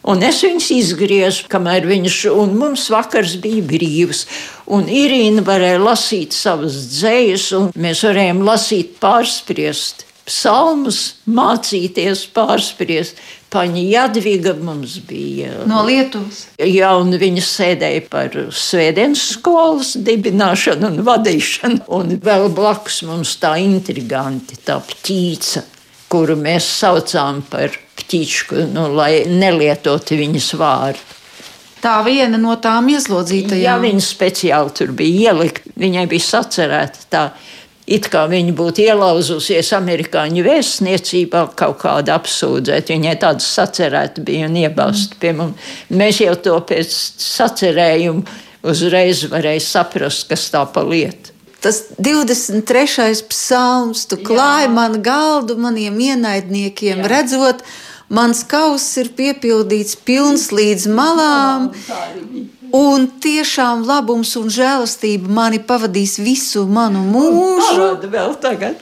[0.07, 4.25] Un es viņus izgriezu, kamēr viņš, un mums vakars bija brīvs.
[4.71, 13.21] Un Irīna varēja lasīt savas dzējas, un mēs varējām lasīt, pārspriest psalmus, mācīties, pārspriest
[13.53, 15.53] paņa Jadviga mums bija.
[15.71, 16.45] No Lietuvas.
[16.59, 21.87] Jā, un viņa sēdēja par svētdienas skolas dibināšanu un vadīšanu.
[21.99, 25.65] Un vēl blakus mums tā intriganti, tā ptīca,
[26.13, 31.13] kuru mēs saucām par ptīčku, nu, lai nelietotu viņas vārdu.
[31.83, 33.61] Tā viena no tām ieslodzītajām.
[33.63, 35.69] Jā, viņa speciāli tur bija ielikt.
[35.79, 37.23] Viņai bija sacerēta tā,
[37.87, 42.91] it kā viņa būtu ielauzusies amerikāņu vēstniecībā, kaut kāda apsūdzēt.
[42.95, 45.71] Viņai tāda sacerēta bija un iebāzta pie mums.
[45.93, 46.97] Mēs jau to pēc
[47.29, 51.36] sacerējuma uzreiz varēja saprast, kas tā pa lietu.
[51.67, 53.27] Tas 23.
[53.29, 57.09] psalms, tu klāji man galdu maniem ienaidniekiem, Jā.
[57.11, 57.65] redzot,
[58.07, 61.73] mans kauss ir piepildīts pilns līdz malām.
[62.87, 67.89] Un tiešām labums un žēlastība mani pavadīs visu manu mūžu.
[68.15, 68.79] Vēl tagad.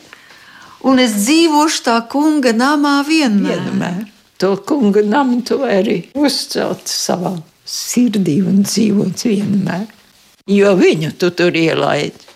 [0.84, 3.64] Un es dzīvošu tā kunga namā vienmēr.
[3.64, 4.04] vienmēr.
[4.44, 7.32] To kunga namu tu arī uzcelt savā
[7.64, 9.88] sirdī un dzīvot vienmēr.
[10.52, 12.33] Jo viņu tu tur ielaidi,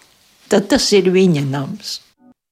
[0.51, 1.99] tad tas ir viņa nams.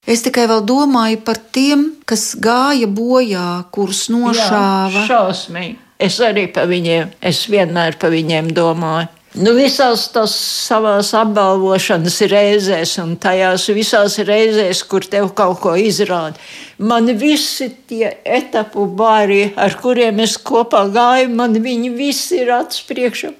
[0.06, 5.02] Es tikai vēl domāju par tiem, kas gāja bojā, kurus nošāva.
[5.02, 5.78] Jā, šausmīgi.
[5.98, 9.08] Es arī par viņiem, es vienmēr par viņiem domāju.
[9.36, 10.32] Nu, visās tās
[10.64, 16.40] savās apbalvošanas reizēs, un tajās visās reizēs, kur tev kaut ko izrāda,
[16.78, 22.86] man visi tie etapu bāri, ar kuriem es kopā gāju, man viņi visi ir acis
[22.88, 23.34] priekšā.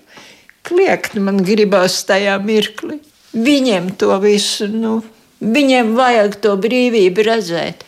[0.69, 2.99] Kliegt man gribās tajā mirklī.
[3.37, 5.01] Viņiem to visu, nu,
[5.41, 7.85] Viņiem vajag to brīvību redzēt.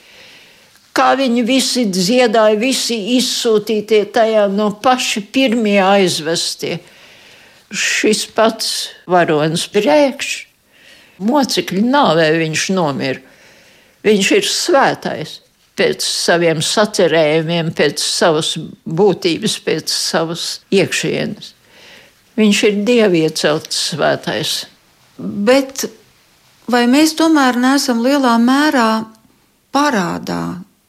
[0.93, 6.79] Kā viņi visi dziedāja, visi izsūtītie tajā no paša pirmie aizvestie.
[7.73, 8.69] Šis pats
[9.09, 10.33] varonis priekš,
[11.25, 13.25] mocekļu nāvē viņš nomira.
[14.05, 15.39] Viņš ir svētais
[15.79, 21.55] pēc saviem sacerējumiem, pēc savas būtības, pēc savas iekšienes.
[22.39, 24.59] Viņš ir dieviecelts svētais.
[25.18, 25.85] Bet
[26.70, 28.88] vai mēs tomēr neesam lielā mērā
[29.74, 30.42] parādā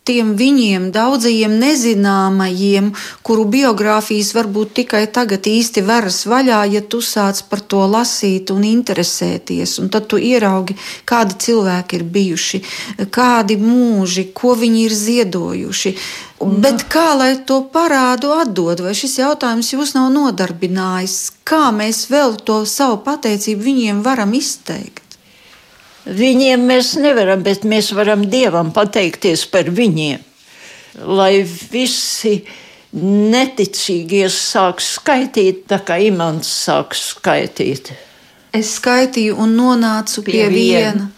[0.10, 2.90] tiem viņiem, daudzajiem nezināmajiem,
[3.26, 8.66] kuru biogrāfijas varbūt tikai tagad īsti veras vaļā, ja tu sāc par to lasīt un
[8.66, 9.78] interesēties.
[9.84, 10.78] Un tad tu ieraugi,
[11.10, 12.62] kādi cilvēki ir bijuši,
[13.14, 15.94] kādi mūži, ko viņi ir ziedojuši.
[16.40, 21.20] Bet kā lai to parādu atdod, vai šis jautājums jūs nav nodarbinājis?
[21.44, 25.09] Kā mēs vēl to savu pateicību viņiem varam izteikt?
[26.06, 30.24] Viņiem mēs nevaram, bet mēs varam Dievam pateikties par viņiem.
[31.06, 32.40] Lai visi
[32.96, 37.92] neticīgie sāk skaitīt, tā kā imants sāk skaitīt.
[38.56, 40.94] Es skaitīju un nonācu pie, pie viena.
[40.96, 41.10] viena.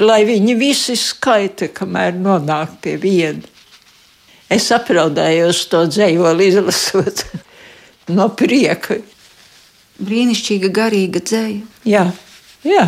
[0.00, 3.42] Lai viņi visi skaita, kamēr nonāk pie viena.
[4.50, 7.24] Es apraudējos to dzējoli izlasot
[8.16, 9.00] no prieka.
[10.00, 11.60] Brīnišķīga garīga dzēja.
[11.84, 12.06] Jā,
[12.66, 12.86] jā.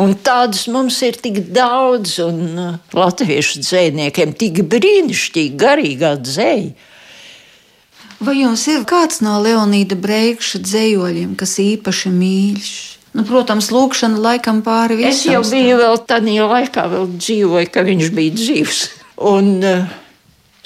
[0.00, 6.72] Un tādas mums ir tik daudz, un uh, latviešu dzīsniekiem tik brīnišķīgi garīgā dzēja.
[8.24, 12.74] Vai jums ir kāds no Leonīda Breikša dzējoļiem, kas īpaši mīļš?
[13.14, 15.12] Nu, protams, lūkšana laikam pāri visam.
[15.12, 18.80] Es jau biju vēl tādā laikā, vēl dzīvoju, ka viņš bija dzīvs.
[19.30, 19.92] Un uh,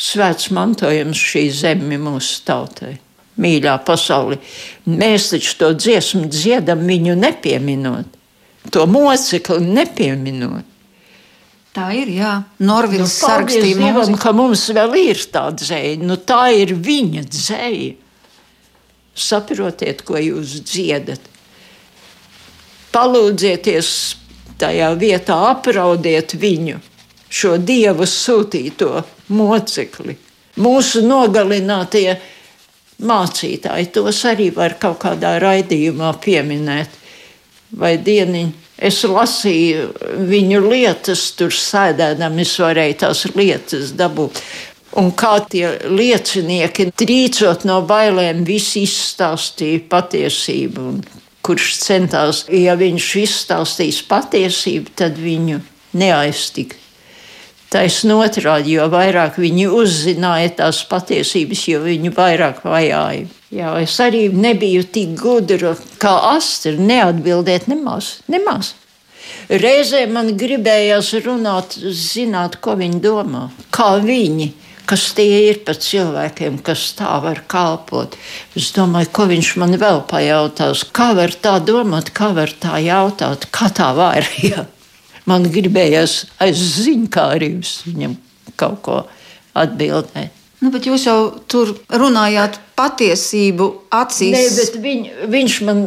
[0.00, 2.94] svēts mantojums šī zeme mūsu tautai.
[3.38, 4.38] Mīļā pasaulē.
[4.90, 8.17] Mēs taču to dziesmu dziedam, viņu nepieminot
[8.70, 10.66] to mocekli nepieminot.
[11.78, 12.32] Tā ir, jā,
[12.64, 15.98] Norvīds nu, sarakstīja ka mums vēl ir tā dzēja.
[16.02, 17.92] Nu, tā ir viņa dzēja.
[19.18, 21.20] Saprotiet, ko jūs dziedat.
[22.94, 23.90] Palūdzieties
[24.58, 26.80] tajā vietā, apraudiet viņu,
[27.28, 29.04] šo dievu sūtīto
[29.38, 30.16] mocekli.
[30.58, 32.16] Mūsu nogalinātie
[33.06, 36.96] mācītāji tos arī var kaut kādā raidījumā pieminēt
[37.76, 38.54] vai dieniņu.
[38.78, 39.88] Es lasīju
[40.30, 44.38] viņu lietas, tur sēdēdam, es varēju tās lietas dabūt.
[44.98, 50.84] Un kā tie liecinieki, trīcot no bailēm, visi izstāstīja patiesību.
[50.92, 51.02] Un
[51.44, 55.60] kurš centās, ja viņš izstāstīs patiesību, tad viņu
[55.98, 56.78] neaiztikt.
[57.68, 63.26] Taisn otrādi, jo vairāk viņi uzzināja tās patiesības, jo viņu vairāk vajāja.
[63.54, 65.72] Jā, es arī nebiju tik gudra
[66.02, 68.18] kā Astra, neatbildēt nemaz.
[68.28, 68.74] nemaz.
[69.48, 74.52] Reizē man gribējās runāt, zināt, ko viņi domā, kā viņi
[74.88, 78.16] kas tie ir par cilvēkiem, kas tā var kalpot.
[78.56, 80.86] Es domāju, ko viņš man vēl pajautās.
[80.96, 84.24] Kā var tā domāt, kā var tā jautāt, kā tā var?
[84.48, 84.64] Ja?
[85.28, 88.14] Man gribējās aiz ziņkārības viņam
[88.56, 88.94] kaut ko
[89.52, 90.37] atbildēt.
[90.58, 94.34] Nu, bet jūs jau tur runājāt patiesību acīs.
[94.34, 95.84] Nē, bet viņ, viņš man,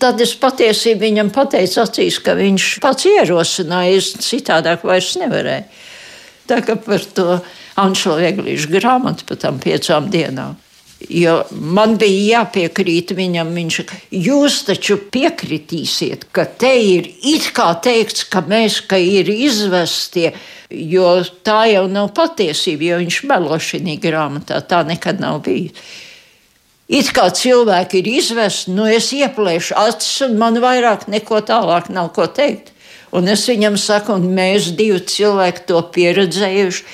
[0.00, 5.82] tad es patiesībā viņam pateicu acīs, ka viņš pats ierosināja, es citādāk vairs nevarēju.
[6.46, 7.40] Tā kā par to
[7.82, 10.56] Anšela Veglīša grāmatu par tām piecām dienām.
[11.08, 13.76] Jo man bija jāpiekrīt viņam, viņš
[14.10, 20.32] jūs taču piekritīsiet, ka te ir it kā teikts, ka mēs ka ir izvestie,
[20.70, 21.12] jo
[21.46, 25.78] tā jau nav patiesība, jo viņš melo šī grāmatā, tā nekad nav bijis.
[26.86, 32.12] It kā cilvēki ir izvesti, nu es ieplēšu acis, un man vairāk neko tālāk nav
[32.14, 32.70] ko teikt.
[33.14, 36.84] Un es viņam saku, un mēs divi cilvēki to pieredzējuši,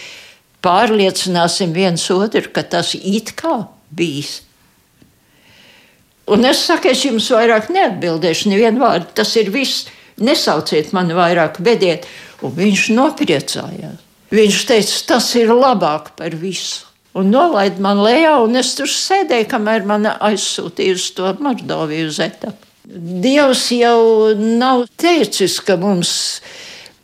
[0.65, 4.41] pārliecināsim viens otru, ka tas it kā bijis.
[6.33, 9.11] Un es saku, es jums vairāk neatbildēšu, nevienu vārdu.
[9.19, 9.89] Tas ir viss.
[10.23, 12.07] Nesauciet mani vairāk, bediet.
[12.45, 14.01] Un viņš nopriecājās.
[14.33, 16.87] Viņš teica, tas ir labāk par visu.
[17.19, 22.71] Un nolaid man lejā, un es tur sēdēju, kamēr man aizsūtīja uz to Mordoviju etapu.
[23.23, 26.15] Dievs jau nav teicis, ka mums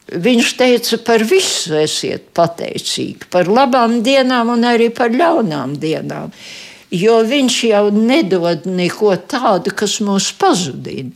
[0.09, 6.31] Viņš teica, par visu esiet pateicīgi, par labām dienām un arī par ļaunām dienām
[6.91, 11.13] jo viņš jau nedod neko tādu, kas mūs pazudina.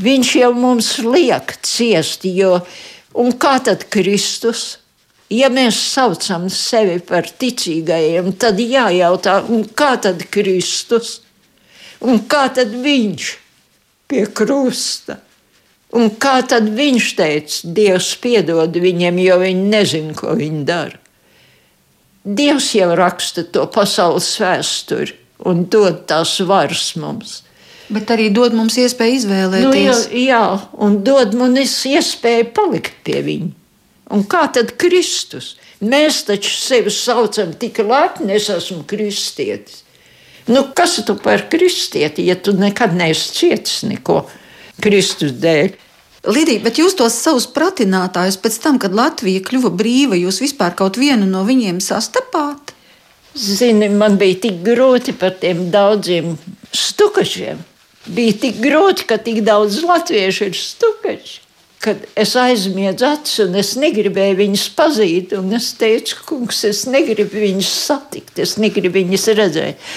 [0.00, 2.60] Viņš jau mums liek ciest, jo
[3.20, 4.78] un kā tad Kristus?
[5.30, 9.36] Ja mēs saucam sevi par ticīgajiem, tad jājautā,
[9.78, 11.20] kā tad Kristus?
[12.00, 13.28] Un kā tad viņš
[14.10, 15.20] pie krusta?
[15.94, 20.98] Un kā tad viņš teica, Dievs piedod viņiem, jo viņi nezina, ko viņi dara?
[22.24, 25.16] Dievs jau raksta to pasaules vēsturi
[25.48, 27.40] un dod tās varas mums.
[27.90, 29.66] Bet arī dod mums iespēju izvēlēties.
[29.66, 29.94] Nu, jā,
[30.28, 30.44] jā,
[30.84, 33.50] un dod mums iespēju palikt pie viņa.
[34.14, 35.54] Un kā tad Kristus?
[35.80, 39.84] Mēs taču sevi saucam tik lepni, es esmu kristietis.
[40.50, 44.24] Nu, kas tu par kristieti, ja tu nekad neesi cietis neko
[44.82, 45.76] Kristus dēļ?
[46.28, 50.98] Lidija, bet jūs tos savus pratinātājus pēc tam, kad Latvija kļuva brīva, jūs vispār kaut
[51.00, 52.74] vienu no viņiem sastapāt?
[53.32, 56.34] Zini, man bija tik grūti par tiem daudziem
[56.76, 57.62] stukačiem.
[58.10, 61.38] Bija tik grūti, ka tik daudz latviešu ir stukači.
[61.80, 67.40] Kad es aizmiedzu acis, un es negribēju viņus pazīt, un es teicu, kungs, es negribu
[67.40, 69.88] viņus satikt, es negribu viņus redzēt.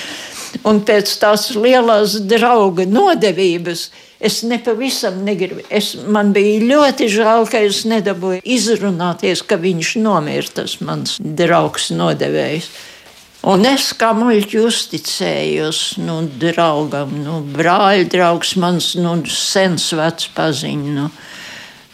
[0.70, 3.90] Un pēc tās lielās drauga nodevības
[4.24, 5.66] Es nepavisam negribu.
[5.68, 11.90] Es, man bija ļoti žēl, ka es nedabūju izrunāties, ka viņš nomira, tas mans draugs
[11.92, 12.70] nodevējs.
[13.52, 20.94] Un es kā muļķi uzticējos nu, draugam, nu, brāļa draugs, mans nu, sens vecs paziņš.
[20.96, 21.10] Nu.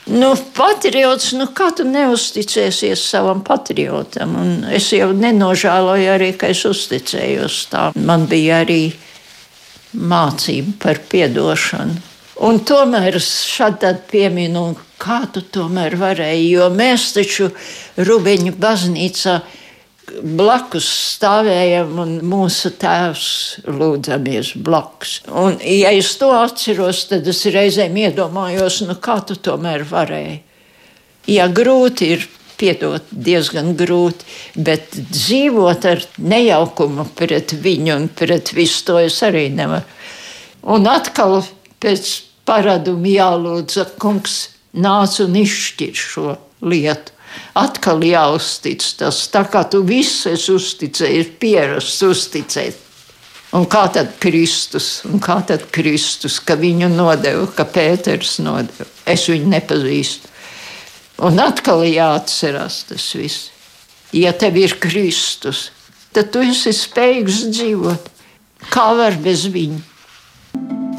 [0.09, 4.37] Nu, patriots, nu, kā tu neusticēsies savam patriotam?
[4.37, 7.89] Un es jau nenožēloju arī, ka es uzticējos tā.
[7.97, 8.83] Man bija arī
[9.97, 12.08] mācība par piedošanu.
[12.39, 14.69] Un tomēr šādi pieminu,
[14.99, 17.49] kā tu tomēr varēji, jo mēs taču
[17.99, 19.33] Rubeņu baznīcā
[20.23, 20.87] blakus
[21.17, 23.27] stāvējam un mūsu tēvs
[23.67, 25.19] lūdzamies blakus.
[25.27, 30.39] Un, ja es to atceros, tad es reizēm iedomājos, nu kā tu tomēr varēji.
[31.29, 32.25] Ja grūti ir
[32.59, 34.25] piedot, diezgan grūti,
[34.55, 39.85] bet dzīvot ar nejaukumu pret viņu un pret visu to es arī nevaru.
[40.71, 41.39] Un atkal
[41.79, 42.09] pēc
[42.49, 44.41] paradumu jālūdz, kungs
[44.73, 46.35] nāc un izšķir šo
[46.65, 47.15] lietu.
[47.59, 52.85] Atkal jāuztic tas, tā kā tu visu esi uzticējis, pierasts uzticēt.
[53.57, 58.85] Un kā tad Kristus, un kā tad Kristus, ka viņu nodeva, ka Pēters nodeva?
[59.09, 60.29] Es viņu nepazīstu.
[61.25, 63.49] Un atkal jāatcerās tas viss.
[64.13, 65.69] Ja tev ir Kristus,
[66.13, 68.09] tad tu esi spējīgs dzīvot.
[68.69, 69.81] Kā var bez viņa?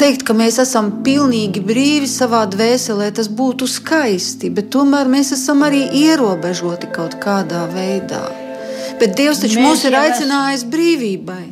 [0.01, 5.65] Teikt, ka mēs esam pilnīgi brīvi savā dvēselē, tas būtu skaisti, bet tomēr mēs esam
[5.67, 8.23] arī ierobežoti kaut kādā veidā.
[9.01, 11.43] Bet Dievs taču mēs mūs ir aicinājis brīvībai.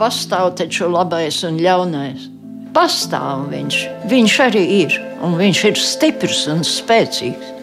[0.00, 2.28] Pastāv taču labais un ļaunais.
[2.74, 3.78] Pastāv viņš.
[4.10, 7.56] Viņš arī ir, un viņš ir stiprs un spēcīgs.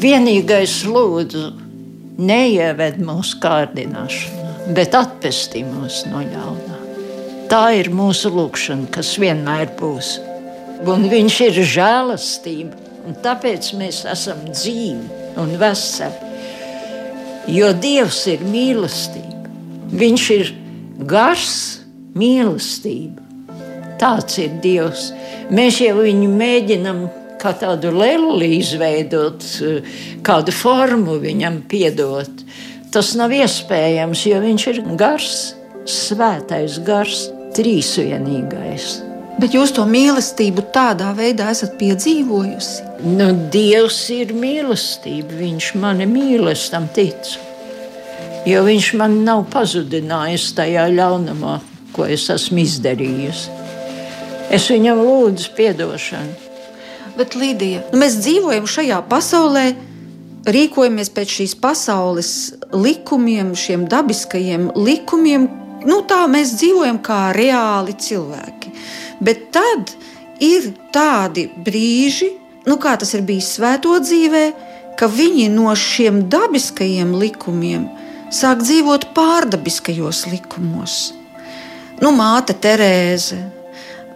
[0.00, 1.50] Vienīgais lūdzu,
[2.24, 6.73] neieved mūsu kārdināšanā, bet atpestī mūs no ļaunā.
[7.50, 10.16] Tā ir mūsu lūkšana, kas vienmēr būs.
[10.88, 16.32] Un viņš ir žēlastība, un tāpēc mēs esam dzīvi un veseli.
[17.54, 19.50] Jo Dievs ir mīlestība.
[19.94, 20.54] Viņš ir
[21.08, 21.56] gars,
[22.16, 23.20] mīlestība.
[24.00, 25.10] Tāds ir Dievs.
[25.52, 27.04] Mēs jau viņu mēģinām
[27.44, 29.44] kā tādu leli izveidot,
[30.24, 32.44] kādu formu viņam piedot.
[32.94, 35.36] Tas nav iespējams, jo viņš ir gars,
[35.84, 37.26] svētais gars,
[37.56, 38.92] trīsvienīgais.
[39.40, 42.84] Bet jūs to mīlestību tādā veidā esat piedzīvojusi?
[43.16, 45.40] Nu, Dievs ir mīlestība.
[45.40, 47.42] Viņš mani mīl, es tam ticu.
[48.46, 51.56] Jo viņš man nav pazudinājis tajā ļaunumā,
[51.96, 53.60] ko es esmu izdarījusi.
[54.54, 56.34] Es viņam lūdzu atdošanu.
[57.14, 59.64] Bet, Līdija, nu mēs dzīvojam šajā pasaulē,
[60.50, 62.30] rīkojamies pēc šīs pasaules
[62.74, 65.48] likumiem, šiem dabiskajiem likumiem.
[65.84, 68.72] Nu, tā mēs dzīvojam kā reāli cilvēki.
[69.24, 69.92] Bet tad
[70.42, 72.30] ir tādi brīži,
[72.68, 74.44] nu, kā tas ir bijis svēto dzīvē,
[74.98, 77.88] ka viņi no šiem dabiskajiem likumiem
[78.34, 81.12] sāk dzīvot pārdabiskajos likumos.
[82.02, 83.38] Nu, māte Terēze,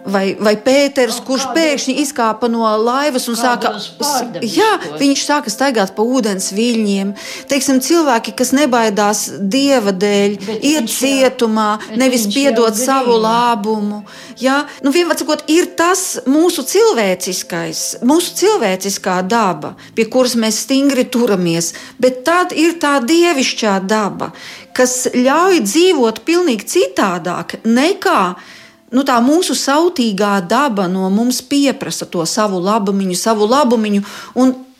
[0.05, 3.71] vai, vai Pēters, kurš pēkšņi izkāpa no laivas un sāka,
[4.43, 4.69] jā,
[4.99, 7.13] viņš sāka staigāt pa ūdens viļņiem.
[7.49, 14.03] Teiksim, cilvēki, kas nebaidās dieva dēļ, bet iet cietumā, jau, nevis piedot savu labumu.
[14.39, 15.19] Jā, nu, vienmēr
[15.51, 22.77] ir tas mūsu cilvēciskais, mūsu cilvēciskā daba, pie kuras mēs stingri turamies, bet tad ir
[22.81, 24.31] tā dievišķā daba,
[24.75, 28.21] kas ļauj dzīvot pilnīgi citādāk nekā
[28.91, 34.01] nu, tā mūsu sautīgā daba no mums pieprasa to savu labumu, savu labumu.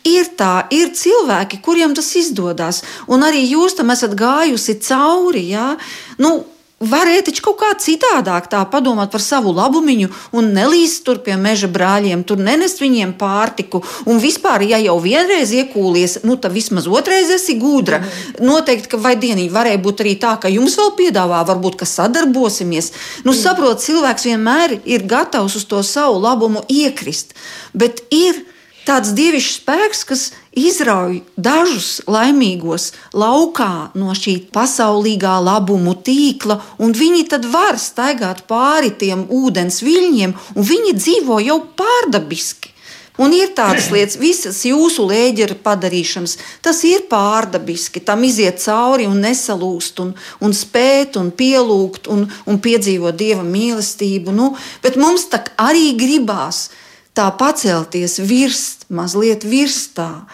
[0.00, 5.42] Ir tā, ir cilvēki, kuriem tas izdodas, un arī jūs tam esat gājusi cauri.
[5.52, 5.74] Ja?
[6.16, 6.38] Nu,
[6.80, 11.68] Varēja taču kaut kā citādāk tā padomāt par savu labumu un nelīst tur pie meža
[11.68, 13.82] brāļiem, tur nenest viņiem pārtiku.
[14.08, 18.00] Un vispār, ja jau vienreiz iekūlies, nu tad vismaz otrreiz esi gudra.
[18.40, 22.94] Noteikti, ka vai dienīgi varēja būt arī tā, ka jums vēl piedāvā, varbūt, ka sadarbosimies.
[23.28, 27.36] Nu, saprot, cilvēks vienmēr ir gatavs uz to savu labumu iekrist,
[27.76, 28.40] bet ir
[28.88, 37.28] tāds dievišķs spēks, kas izrauj dažus laimīgos laukā no šī pasaulīgā labumu tīkla, un viņi
[37.30, 42.74] tad var staigāt pāri tiem ūdens viļņiem, un viņi dzīvo jau pārdabiski.
[43.20, 48.02] Un ir tādas lietas, visas jūsu lēģera padarīšanas, tas ir pārdabiski.
[48.02, 54.34] Tam iziet cauri un nesalūst, un, un spēt, un pielūgt, un, un piedzīvot dieva mīlestību.
[54.34, 56.70] Nu, bet mums tā arī gribās
[57.16, 60.24] tā pacelties virs, mazliet virs tā,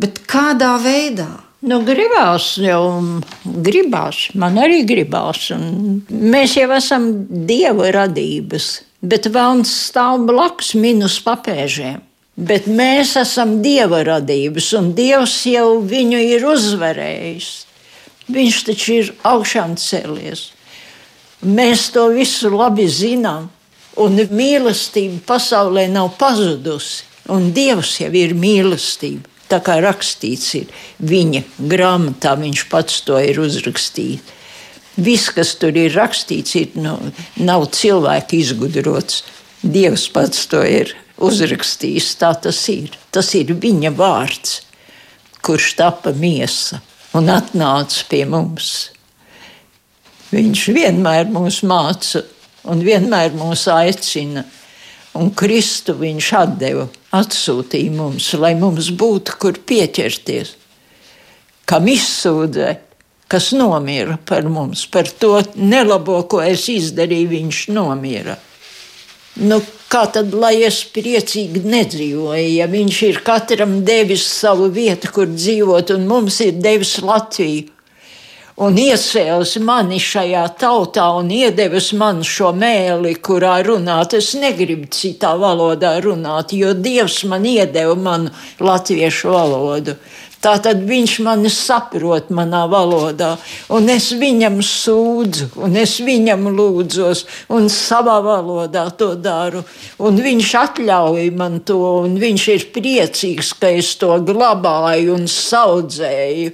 [0.00, 1.30] bet kādā veidā?
[1.64, 2.82] Nu, gribās jau,
[3.44, 5.46] gribās, man arī gribās.
[6.12, 7.06] Mēs jau esam
[7.48, 8.66] dieva radības,
[9.00, 12.02] bet vēlams stāv blakus minus papēžiem.
[12.34, 17.50] Bet mēs esam dieva radības, un dievs jau viņu ir uzvarējis.
[18.34, 20.48] Viņš taču ir augšām cēlies.
[21.44, 23.50] Mēs to visu labi zinām.
[24.00, 29.33] Un mīlestība pasaulē nav pazudusi, un Dievs jau ir mīlestība.
[29.50, 30.70] Tā kā rakstīts ir
[31.04, 34.32] viņa grāmatā, viņš pats to ir uzrakstījis.
[34.94, 36.94] Viss, kas tur ir rakstīts, ir, nu,
[37.42, 39.24] nav cilvēka izgudrots.
[39.64, 42.12] Dievs pats to ir uzrakstījis.
[42.20, 42.94] Tā tas ir.
[43.10, 44.60] Tas ir viņa vārds,
[45.44, 46.80] kurš tapa miesa
[47.14, 48.70] un atnāca pie mums.
[50.34, 52.24] Viņš vienmēr mūs māca
[52.70, 54.44] un vienmēr mūs aicina.
[55.14, 60.54] Un Kristu viņš atdeva, atsūtīja mums, lai mums būtu kur pieķerties,
[61.68, 62.82] kam izsūdzēt,
[63.30, 68.36] kas nomira par mums, par to nelabo, ko es izdarīju, viņš nomira.
[69.34, 69.58] Nu,
[69.90, 75.90] kā tad, lai es priecīgi nedzīvoju, ja viņš ir katram devis savu vietu, kur dzīvot,
[75.96, 77.73] un mums ir devis Latviju?
[78.62, 84.14] Un iesēlis mani šajā tautā un iedevis man šo mēli, kurā runāt.
[84.14, 88.30] Es negribu citā valodā runāt, jo Dievs man iedeva manu
[88.62, 89.98] latviešu valodu.
[90.44, 93.30] Tātad viņš mani saprot manā valodā,
[93.72, 97.22] un es viņam sūdzu, un es viņam lūdzos,
[97.56, 99.64] un savā valodā to daru.
[100.04, 105.24] Un viņš atļauj man to, un viņš ir priecīgs, ka es to glabāju un
[105.64, 106.52] audzēju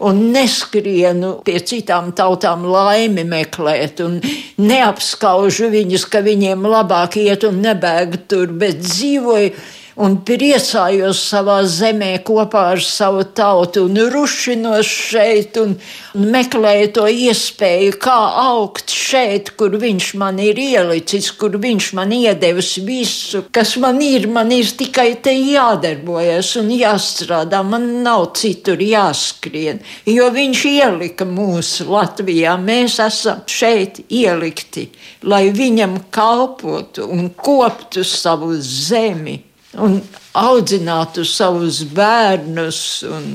[0.00, 4.18] un neskrienu pie citām tautām laimi meklēt, un
[4.58, 9.54] neapskaužu viņus, ka viņiem labāk iet un nebēg tur, bet dzīvoju
[10.00, 15.76] un priecājos savā zemē kopā ar savu tautu, un rušinos šeit, un,
[16.18, 22.14] un meklēju to iespēju, kā augt šeit, kur viņš man ir ielicis, kur viņš man
[22.16, 24.26] iedevis visu, kas man ir.
[24.34, 31.86] Man ir tikai te jādarbojas un jāstrādā, man nav citur jāskrien, jo viņš ielika mūsu
[31.92, 32.56] Latvijā.
[32.58, 34.88] Mēs esam šeit ielikti,
[35.22, 39.38] lai viņam kalpotu un koptu savu zemi
[39.80, 39.98] un
[40.34, 43.26] audzinātu savus bērnus un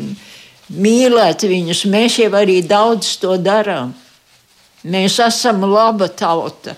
[0.69, 1.85] mīlēt viņus.
[1.91, 3.93] Mēs jau arī daudz to darām.
[4.89, 6.75] Mēs esam laba tauta,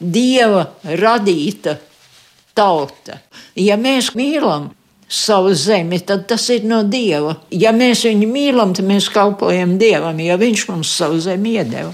[0.00, 1.76] dieva radīta
[2.58, 3.20] tauta.
[3.54, 4.70] Ja mēs mīlam
[5.10, 7.36] savu zemi, tad tas ir no dieva.
[7.50, 11.92] Ja mēs viņu mīlam, tad mēs kalpojam dievam, jo viņš mums savu zemi iedeva.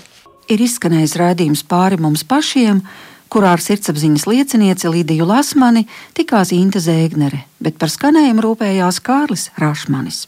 [0.53, 2.82] Ir izskanējis rādījums pāri mums pašiem,
[3.37, 5.82] kurā ar sirdsapziņas liecinieci Līdiju Lasmani
[6.16, 10.26] tikās Inte Zēgnere, bet par skanējumu rūpējās Kārlis Rašmanis.